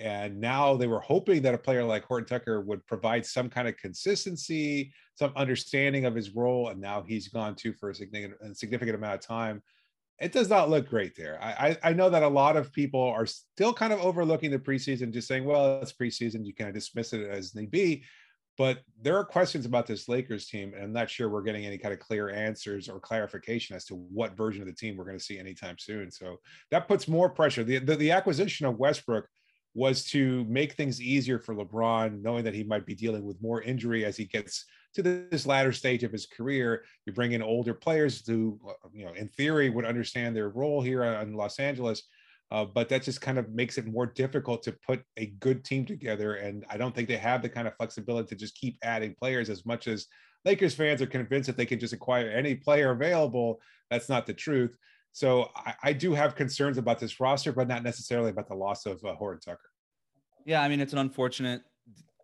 And 0.00 0.40
now 0.40 0.74
they 0.74 0.88
were 0.88 0.98
hoping 0.98 1.40
that 1.42 1.54
a 1.54 1.58
player 1.58 1.84
like 1.84 2.02
Horton 2.02 2.26
Tucker 2.26 2.60
would 2.60 2.84
provide 2.84 3.24
some 3.24 3.48
kind 3.48 3.68
of 3.68 3.76
consistency, 3.76 4.92
some 5.14 5.32
understanding 5.36 6.04
of 6.04 6.16
his 6.16 6.34
role. 6.34 6.70
And 6.70 6.80
now 6.80 7.04
he's 7.06 7.28
gone 7.28 7.54
too 7.54 7.74
for 7.74 7.90
a 7.90 7.94
significant, 7.94 8.34
a 8.42 8.52
significant 8.56 8.96
amount 8.96 9.14
of 9.14 9.20
time. 9.20 9.62
It 10.18 10.32
does 10.32 10.48
not 10.48 10.68
look 10.68 10.88
great 10.88 11.14
there. 11.14 11.38
I, 11.40 11.78
I, 11.84 11.90
I 11.90 11.92
know 11.92 12.10
that 12.10 12.24
a 12.24 12.28
lot 12.28 12.56
of 12.56 12.72
people 12.72 13.02
are 13.02 13.26
still 13.26 13.72
kind 13.72 13.92
of 13.92 14.00
overlooking 14.00 14.50
the 14.50 14.58
preseason, 14.58 15.12
just 15.12 15.28
saying, 15.28 15.44
well, 15.44 15.80
it's 15.80 15.92
preseason. 15.92 16.44
You 16.44 16.54
kind 16.54 16.68
of 16.68 16.74
dismiss 16.74 17.12
it 17.12 17.30
as 17.30 17.54
need 17.54 17.70
be. 17.70 18.02
But 18.56 18.80
there 19.02 19.16
are 19.16 19.24
questions 19.24 19.66
about 19.66 19.86
this 19.86 20.08
Lakers 20.08 20.46
team, 20.46 20.74
and 20.74 20.84
I'm 20.84 20.92
not 20.92 21.10
sure 21.10 21.28
we're 21.28 21.42
getting 21.42 21.66
any 21.66 21.76
kind 21.76 21.92
of 21.92 21.98
clear 21.98 22.30
answers 22.30 22.88
or 22.88 23.00
clarification 23.00 23.74
as 23.74 23.84
to 23.86 23.94
what 23.94 24.36
version 24.36 24.62
of 24.62 24.68
the 24.68 24.74
team 24.74 24.96
we're 24.96 25.04
going 25.04 25.18
to 25.18 25.24
see 25.24 25.38
anytime 25.38 25.76
soon. 25.78 26.10
So 26.10 26.36
that 26.70 26.86
puts 26.86 27.08
more 27.08 27.28
pressure. 27.28 27.64
The, 27.64 27.78
the, 27.78 27.96
the 27.96 28.12
acquisition 28.12 28.66
of 28.66 28.78
Westbrook 28.78 29.26
was 29.74 30.04
to 30.04 30.44
make 30.44 30.74
things 30.74 31.02
easier 31.02 31.40
for 31.40 31.54
LeBron, 31.54 32.22
knowing 32.22 32.44
that 32.44 32.54
he 32.54 32.62
might 32.62 32.86
be 32.86 32.94
dealing 32.94 33.24
with 33.24 33.42
more 33.42 33.60
injury 33.62 34.04
as 34.04 34.16
he 34.16 34.24
gets 34.24 34.64
to 34.94 35.02
this 35.02 35.46
latter 35.46 35.72
stage 35.72 36.04
of 36.04 36.12
his 36.12 36.26
career. 36.26 36.84
You 37.06 37.12
bring 37.12 37.32
in 37.32 37.42
older 37.42 37.74
players 37.74 38.24
who, 38.24 38.60
uh, 38.68 38.88
you 38.92 39.04
know, 39.04 39.12
in 39.14 39.26
theory 39.28 39.70
would 39.70 39.84
understand 39.84 40.36
their 40.36 40.50
role 40.50 40.80
here 40.80 41.02
uh, 41.02 41.22
in 41.22 41.34
Los 41.34 41.58
Angeles. 41.58 42.04
Uh, 42.54 42.64
but 42.64 42.88
that 42.88 43.02
just 43.02 43.20
kind 43.20 43.36
of 43.36 43.50
makes 43.50 43.78
it 43.78 43.84
more 43.84 44.06
difficult 44.06 44.62
to 44.62 44.70
put 44.86 45.02
a 45.16 45.26
good 45.40 45.64
team 45.64 45.84
together. 45.84 46.34
And 46.34 46.64
I 46.70 46.76
don't 46.76 46.94
think 46.94 47.08
they 47.08 47.16
have 47.16 47.42
the 47.42 47.48
kind 47.48 47.66
of 47.66 47.74
flexibility 47.76 48.28
to 48.28 48.36
just 48.36 48.54
keep 48.54 48.78
adding 48.84 49.12
players 49.18 49.50
as 49.50 49.66
much 49.66 49.88
as 49.88 50.06
Lakers 50.44 50.72
fans 50.72 51.02
are 51.02 51.06
convinced 51.06 51.48
that 51.48 51.56
they 51.56 51.66
can 51.66 51.80
just 51.80 51.92
acquire 51.92 52.30
any 52.30 52.54
player 52.54 52.92
available. 52.92 53.60
That's 53.90 54.08
not 54.08 54.24
the 54.24 54.34
truth. 54.34 54.76
So 55.10 55.50
I, 55.56 55.74
I, 55.82 55.92
do 55.92 56.14
have 56.14 56.36
concerns 56.36 56.78
about 56.78 57.00
this 57.00 57.18
roster, 57.18 57.52
but 57.52 57.66
not 57.66 57.82
necessarily 57.82 58.30
about 58.30 58.46
the 58.46 58.54
loss 58.54 58.86
of 58.86 59.04
uh, 59.04 59.16
Horton 59.16 59.40
Tucker. 59.40 59.70
Yeah, 60.44 60.62
I 60.62 60.68
mean 60.68 60.80
it's 60.80 60.92
an 60.92 61.00
unfortunate 61.00 61.62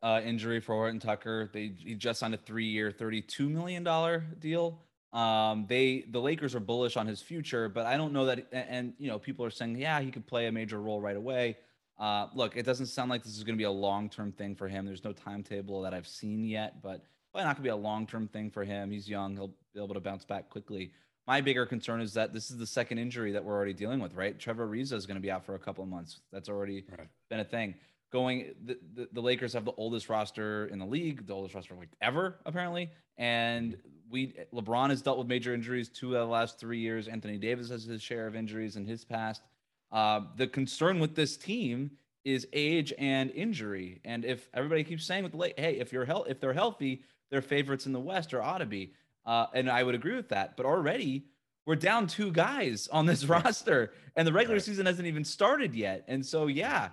uh, 0.01 0.21
injury 0.25 0.61
for 0.61 0.77
Horton 0.77 1.01
Tucker. 1.01 1.51
They 1.53 1.73
he 1.77 1.97
just 1.97 2.21
signed 2.21 2.35
a 2.35 2.39
three-year, 2.39 2.93
thirty-two 2.93 3.49
million 3.49 3.83
dollar 3.83 4.25
deal. 4.39 4.81
Um, 5.13 5.67
they 5.69 6.05
the 6.09 6.21
Lakers 6.21 6.55
are 6.55 6.61
bullish 6.61 6.97
on 6.97 7.07
his 7.07 7.21
future, 7.21 7.69
but 7.69 7.87
I 7.87 7.97
don't 7.97 8.13
know 8.13 8.27
that. 8.27 8.47
And 8.53 8.95
you 8.99 9.09
know, 9.09 9.19
people 9.19 9.45
are 9.45 9.51
saying, 9.51 9.77
yeah, 9.77 10.01
he 10.01 10.11
could 10.11 10.27
play 10.27 10.47
a 10.47 10.53
major 10.53 10.81
role 10.81 11.01
right 11.01 11.17
away. 11.17 11.57
Uh, 11.99 12.29
look, 12.35 12.57
it 12.57 12.65
doesn't 12.65 12.87
sound 12.87 13.11
like 13.11 13.23
this 13.23 13.37
is 13.37 13.45
going 13.45 13.55
to 13.55 13.59
be 13.59 13.65
a 13.65 13.71
long-term 13.71 14.33
thing 14.33 14.55
for 14.55 14.69
him. 14.69 14.87
There's 14.87 15.05
no 15.05 15.13
timetable 15.13 15.83
that 15.83 15.93
I've 15.93 16.07
seen 16.07 16.45
yet, 16.45 16.81
but 16.81 17.05
probably 17.31 17.45
not 17.45 17.57
going 17.57 17.57
to 17.57 17.63
be 17.63 17.69
a 17.69 17.77
long-term 17.77 18.29
thing 18.29 18.51
for 18.51 18.65
him. 18.65 18.91
He's 18.91 19.09
young; 19.09 19.35
he'll 19.35 19.55
be 19.75 19.83
able 19.83 19.95
to 19.95 20.01
bounce 20.01 20.25
back 20.25 20.49
quickly. 20.49 20.93
My 21.27 21.41
bigger 21.41 21.67
concern 21.67 22.01
is 22.01 22.15
that 22.15 22.33
this 22.33 22.51
is 22.51 22.57
the 22.57 22.67
second 22.67 22.99
injury 22.99 23.33
that 23.33 23.45
we're 23.45 23.55
already 23.55 23.75
dealing 23.75 24.01
with, 24.01 24.15
right? 24.15 24.39
Trevor 24.39 24.67
Ariza 24.67 24.95
is 24.95 25.07
going 25.07 25.17
to 25.17 25.21
be 25.21 25.31
out 25.31 25.45
for 25.45 25.55
a 25.55 25.59
couple 25.59 25.85
of 25.85 25.91
months. 25.91 26.21
That's 26.33 26.49
already 26.49 26.85
right. 26.91 27.09
been 27.29 27.41
a 27.41 27.45
thing 27.45 27.75
going 28.11 28.55
the, 28.65 28.79
the, 28.95 29.09
the, 29.13 29.21
Lakers 29.21 29.53
have 29.53 29.65
the 29.65 29.73
oldest 29.77 30.09
roster 30.09 30.67
in 30.67 30.79
the 30.79 30.87
league, 30.87 31.27
the 31.27 31.33
oldest 31.33 31.55
roster 31.55 31.75
like 31.75 31.89
ever, 32.01 32.37
apparently. 32.45 32.91
And 33.19 33.77
we 34.11 34.35
LeBron 34.53 34.91
has 34.91 35.03
dealt 35.03 35.19
with 35.19 35.27
major 35.27 35.55
injuries 35.55 35.89
two 35.89 36.17
of 36.17 36.27
the 36.27 36.33
last 36.33 36.59
three 36.59 36.79
years. 36.79 37.09
Anthony 37.09 37.39
Davis 37.39 37.71
has 37.71 37.85
his 37.85 38.03
share 38.03 38.27
of 38.27 38.35
injuries 38.35 38.77
in 38.77 38.85
his 38.85 39.05
past. 39.05 39.43
Uh, 39.93 40.23
the 40.37 40.47
concern 40.47 41.01
with 41.01 41.15
this 41.15 41.37
team 41.37 41.91
is 42.25 42.47
age 42.53 42.93
and 42.99 43.31
injury. 43.31 44.01
And 44.05 44.25
if 44.25 44.49
everybody 44.55 44.85
keeps 44.85 45.05
saying 45.05 45.23
with 45.23 45.33
the 45.33 45.39
late, 45.39 45.59
hey, 45.59 45.79
if 45.79 45.93
you're 45.93 46.05
health, 46.05 46.27
if 46.29 46.41
they're 46.41 46.53
healthy, 46.53 47.03
they're 47.31 47.43
favorites 47.43 47.87
in 47.87 47.93
the 47.93 48.01
West 48.01 48.35
or 48.35 48.43
ought 48.43 48.59
to 48.59 48.67
be. 48.67 48.93
Uh, 49.25 49.47
and 49.55 49.71
I 49.71 49.83
would 49.83 49.95
agree 49.95 50.17
with 50.17 50.29
that. 50.31 50.57
But 50.57 50.67
already 50.67 51.25
we're 51.67 51.77
down 51.77 52.07
two 52.07 52.33
guys 52.33 52.89
on 52.91 53.07
this 53.07 53.25
roster, 53.29 53.93
and 54.17 54.27
the 54.27 54.33
regular 54.33 54.57
right. 54.57 54.63
season 54.63 54.87
hasn't 54.87 55.07
even 55.07 55.25
started 55.25 55.75
yet. 55.75 56.05
And 56.09 56.25
so, 56.25 56.47
yeah, 56.47 56.89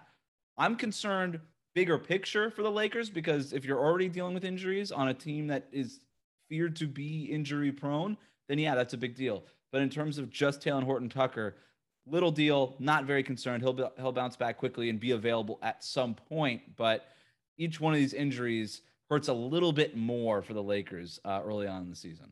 I'm 0.57 0.75
concerned 0.75 1.39
bigger 1.75 1.97
picture 1.97 2.49
for 2.49 2.63
the 2.63 2.71
Lakers 2.71 3.09
because 3.09 3.53
if 3.53 3.63
you're 3.63 3.79
already 3.79 4.09
dealing 4.09 4.33
with 4.33 4.43
injuries 4.43 4.91
on 4.91 5.09
a 5.09 5.13
team 5.13 5.47
that 5.47 5.67
is 5.71 5.99
feared 6.49 6.75
to 6.77 6.87
be 6.87 7.25
injury 7.25 7.71
prone, 7.71 8.17
then 8.47 8.57
yeah, 8.57 8.73
that's 8.73 8.93
a 8.93 8.97
big 8.97 9.15
deal. 9.15 9.43
But 9.71 9.81
in 9.81 9.89
terms 9.89 10.17
of 10.17 10.29
just 10.29 10.61
Talen 10.61 10.83
Horton 10.83 11.09
Tucker, 11.09 11.55
little 12.07 12.31
deal, 12.31 12.75
not 12.79 13.05
very 13.05 13.21
concerned. 13.21 13.61
He'll 13.61 13.73
be, 13.73 13.85
he'll 13.97 14.11
bounce 14.11 14.35
back 14.35 14.57
quickly 14.57 14.89
and 14.89 14.99
be 14.99 15.11
available 15.11 15.59
at 15.61 15.83
some 15.83 16.15
point. 16.15 16.75
But 16.75 17.05
each 17.57 17.79
one 17.79 17.93
of 17.93 17.99
these 17.99 18.13
injuries 18.13 18.81
hurts 19.09 19.27
a 19.27 19.33
little 19.33 19.71
bit 19.71 19.95
more 19.95 20.41
for 20.41 20.53
the 20.53 20.63
Lakers 20.63 21.19
uh, 21.25 21.41
early 21.45 21.67
on 21.67 21.83
in 21.83 21.89
the 21.89 21.95
season. 21.95 22.31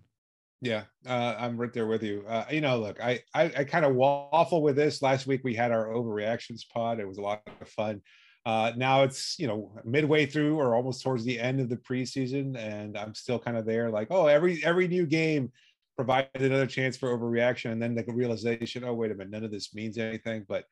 Yeah, 0.62 0.84
uh, 1.06 1.36
I'm 1.38 1.58
right 1.58 1.74
there 1.74 1.88
with 1.88 2.02
you. 2.02 2.24
Uh, 2.28 2.46
you 2.50 2.62
know, 2.62 2.80
look, 2.80 3.02
I 3.02 3.22
I, 3.34 3.44
I 3.58 3.64
kind 3.66 3.86
of 3.86 3.96
waffle 3.96 4.62
with 4.62 4.76
this. 4.76 5.02
Last 5.02 5.28
week 5.28 5.42
we 5.44 5.54
had 5.54 5.72
our 5.72 5.88
overreactions 5.88 6.68
pod. 6.68 7.00
It 7.00 7.08
was 7.08 7.18
a 7.18 7.22
lot 7.22 7.44
of 7.62 7.70
fun. 7.70 8.02
Uh, 8.46 8.72
now 8.78 9.04
it's 9.04 9.38
you 9.40 9.48
know 9.48 9.72
midway 9.84 10.26
through 10.26 10.58
or 10.58 10.76
almost 10.76 11.02
towards 11.04 11.24
the 11.24 11.40
end 11.40 11.60
of 11.60 11.70
the 11.70 11.78
preseason, 11.78 12.58
and 12.58 12.98
I'm 12.98 13.14
still 13.16 13.40
kind 13.40 13.58
of 13.58 13.66
there. 13.66 13.90
Like, 13.90 14.08
oh, 14.12 14.28
every 14.28 14.64
every 14.64 14.88
new 14.88 15.06
game 15.06 15.52
provides 15.96 16.30
another 16.36 16.68
chance 16.68 16.96
for 16.96 17.16
overreaction, 17.16 17.72
and 17.72 17.82
then 17.82 17.96
the 17.96 18.06
realization, 18.08 18.84
oh, 18.84 18.94
wait 18.94 19.12
a 19.12 19.16
minute, 19.16 19.32
none 19.32 19.44
of 19.44 19.52
this 19.52 19.74
means 19.74 19.98
anything. 19.98 20.46
But 20.48 20.66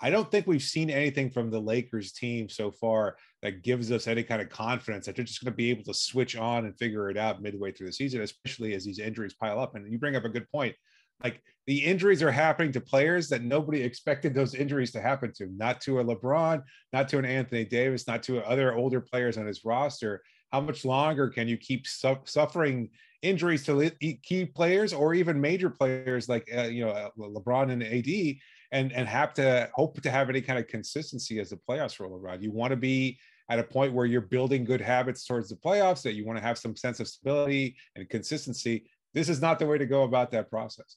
I 0.00 0.10
don't 0.10 0.30
think 0.30 0.46
we've 0.46 0.62
seen 0.62 0.90
anything 0.90 1.30
from 1.30 1.50
the 1.50 1.60
Lakers 1.60 2.12
team 2.12 2.48
so 2.48 2.70
far 2.70 3.16
that 3.42 3.62
gives 3.62 3.90
us 3.90 4.06
any 4.06 4.22
kind 4.22 4.40
of 4.40 4.48
confidence 4.48 5.06
that 5.06 5.16
they're 5.16 5.24
just 5.24 5.42
going 5.42 5.52
to 5.52 5.56
be 5.56 5.70
able 5.70 5.84
to 5.84 5.94
switch 5.94 6.36
on 6.36 6.66
and 6.66 6.78
figure 6.78 7.10
it 7.10 7.16
out 7.16 7.42
midway 7.42 7.72
through 7.72 7.88
the 7.88 7.92
season, 7.92 8.20
especially 8.20 8.74
as 8.74 8.84
these 8.84 9.00
injuries 9.00 9.34
pile 9.34 9.58
up. 9.58 9.74
And 9.74 9.90
you 9.90 9.98
bring 9.98 10.16
up 10.16 10.24
a 10.24 10.28
good 10.28 10.48
point. 10.50 10.74
Like 11.22 11.42
the 11.66 11.84
injuries 11.84 12.22
are 12.22 12.30
happening 12.30 12.70
to 12.72 12.80
players 12.80 13.28
that 13.28 13.42
nobody 13.42 13.82
expected 13.82 14.34
those 14.34 14.54
injuries 14.54 14.92
to 14.92 15.00
happen 15.00 15.32
to, 15.36 15.48
not 15.56 15.80
to 15.82 15.98
a 15.98 16.04
LeBron, 16.04 16.62
not 16.92 17.08
to 17.08 17.18
an 17.18 17.24
Anthony 17.24 17.64
Davis, 17.64 18.06
not 18.06 18.22
to 18.24 18.46
other 18.46 18.74
older 18.76 19.00
players 19.00 19.36
on 19.36 19.46
his 19.46 19.64
roster. 19.64 20.22
How 20.52 20.60
much 20.60 20.84
longer 20.84 21.28
can 21.28 21.48
you 21.48 21.56
keep 21.56 21.86
su- 21.88 22.22
suffering 22.24 22.90
injuries 23.22 23.64
to 23.66 23.90
key 24.22 24.46
players 24.46 24.92
or 24.92 25.12
even 25.12 25.40
major 25.40 25.68
players 25.68 26.28
like 26.28 26.48
uh, 26.56 26.62
you 26.62 26.86
know 26.86 26.90
uh, 26.90 27.10
LeBron 27.18 27.72
and 27.72 27.82
AD? 27.82 28.36
And 28.72 28.92
and 28.92 29.08
have 29.08 29.32
to 29.34 29.70
hope 29.74 30.00
to 30.02 30.10
have 30.10 30.28
any 30.28 30.40
kind 30.40 30.58
of 30.58 30.66
consistency 30.66 31.40
as 31.40 31.50
the 31.50 31.56
playoffs 31.56 32.00
roll 32.00 32.16
around. 32.16 32.42
You 32.42 32.50
want 32.50 32.70
to 32.70 32.76
be 32.76 33.18
at 33.50 33.58
a 33.58 33.64
point 33.64 33.92
where 33.92 34.06
you're 34.06 34.20
building 34.20 34.64
good 34.64 34.80
habits 34.80 35.24
towards 35.24 35.48
the 35.48 35.56
playoffs, 35.56 36.02
that 36.02 36.14
you 36.14 36.26
want 36.26 36.38
to 36.38 36.42
have 36.42 36.58
some 36.58 36.76
sense 36.76 37.00
of 37.00 37.08
stability 37.08 37.76
and 37.96 38.08
consistency. 38.08 38.84
This 39.14 39.28
is 39.28 39.40
not 39.40 39.58
the 39.58 39.66
way 39.66 39.78
to 39.78 39.86
go 39.86 40.02
about 40.02 40.30
that 40.32 40.50
process. 40.50 40.96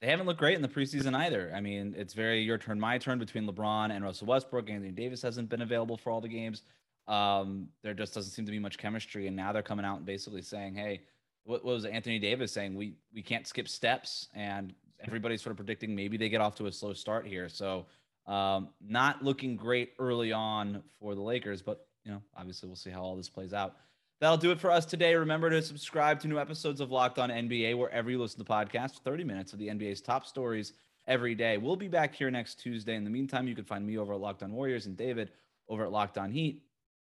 They 0.00 0.08
haven't 0.08 0.26
looked 0.26 0.40
great 0.40 0.56
in 0.56 0.62
the 0.62 0.68
preseason 0.68 1.14
either. 1.14 1.52
I 1.54 1.60
mean, 1.60 1.94
it's 1.96 2.14
very 2.14 2.40
your 2.40 2.58
turn, 2.58 2.78
my 2.78 2.98
turn 2.98 3.18
between 3.18 3.48
LeBron 3.48 3.90
and 3.90 4.04
Russell 4.04 4.26
Westbrook. 4.28 4.68
Anthony 4.70 4.92
Davis 4.92 5.22
hasn't 5.22 5.48
been 5.48 5.62
available 5.62 5.96
for 5.96 6.10
all 6.10 6.20
the 6.20 6.28
games. 6.28 6.62
Um, 7.06 7.68
there 7.82 7.94
just 7.94 8.14
doesn't 8.14 8.32
seem 8.32 8.44
to 8.44 8.52
be 8.52 8.58
much 8.58 8.78
chemistry, 8.78 9.26
and 9.26 9.36
now 9.36 9.52
they're 9.52 9.62
coming 9.62 9.84
out 9.84 9.96
and 9.96 10.06
basically 10.06 10.42
saying, 10.42 10.74
"Hey, 10.74 11.02
what, 11.44 11.64
what 11.64 11.74
was 11.74 11.84
Anthony 11.84 12.18
Davis 12.18 12.52
saying? 12.52 12.74
We 12.74 12.94
we 13.12 13.22
can't 13.22 13.46
skip 13.46 13.66
steps, 13.66 14.28
and 14.34 14.74
everybody's 15.04 15.42
sort 15.42 15.52
of 15.52 15.56
predicting 15.56 15.94
maybe 15.94 16.16
they 16.16 16.28
get 16.28 16.40
off 16.40 16.54
to 16.56 16.66
a 16.66 16.72
slow 16.72 16.92
start 16.92 17.26
here. 17.26 17.48
So 17.48 17.86
um, 18.26 18.68
not 18.80 19.22
looking 19.22 19.56
great 19.56 19.92
early 19.98 20.32
on 20.32 20.82
for 21.00 21.14
the 21.14 21.20
Lakers, 21.20 21.62
but 21.62 21.86
you 22.04 22.12
know, 22.12 22.22
obviously 22.36 22.68
we'll 22.68 22.76
see 22.76 22.90
how 22.90 23.02
all 23.02 23.16
this 23.16 23.28
plays 23.28 23.52
out. 23.52 23.76
That'll 24.20 24.36
do 24.36 24.50
it 24.50 24.58
for 24.58 24.70
us 24.70 24.84
today. 24.84 25.14
Remember 25.14 25.48
to 25.48 25.62
subscribe 25.62 26.20
to 26.20 26.28
new 26.28 26.38
episodes 26.38 26.80
of 26.80 26.90
Locked 26.90 27.18
On 27.18 27.30
NBA 27.30 27.78
wherever 27.78 28.10
you 28.10 28.20
listen 28.20 28.44
to 28.44 28.50
podcasts. 28.50 28.98
30 28.98 29.24
minutes 29.24 29.52
of 29.52 29.60
the 29.60 29.68
NBA's 29.68 30.00
top 30.00 30.26
stories 30.26 30.72
every 31.06 31.34
day. 31.34 31.56
We'll 31.56 31.76
be 31.76 31.88
back 31.88 32.14
here 32.14 32.30
next 32.30 32.56
Tuesday. 32.60 32.96
In 32.96 33.04
the 33.04 33.10
meantime, 33.10 33.46
you 33.46 33.54
can 33.54 33.64
find 33.64 33.86
me 33.86 33.96
over 33.96 34.14
at 34.14 34.20
Locked 34.20 34.42
On 34.42 34.52
Warriors 34.52 34.86
and 34.86 34.96
David 34.96 35.30
over 35.68 35.84
at 35.84 35.92
Locked 35.92 36.18
On 36.18 36.32
Heat. 36.32 36.62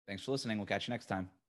Thanks 0.08 0.24
for 0.24 0.32
listening. 0.32 0.58
We'll 0.58 0.68
catch 0.68 0.88
you 0.88 0.92
next 0.92 1.06
time. 1.06 1.43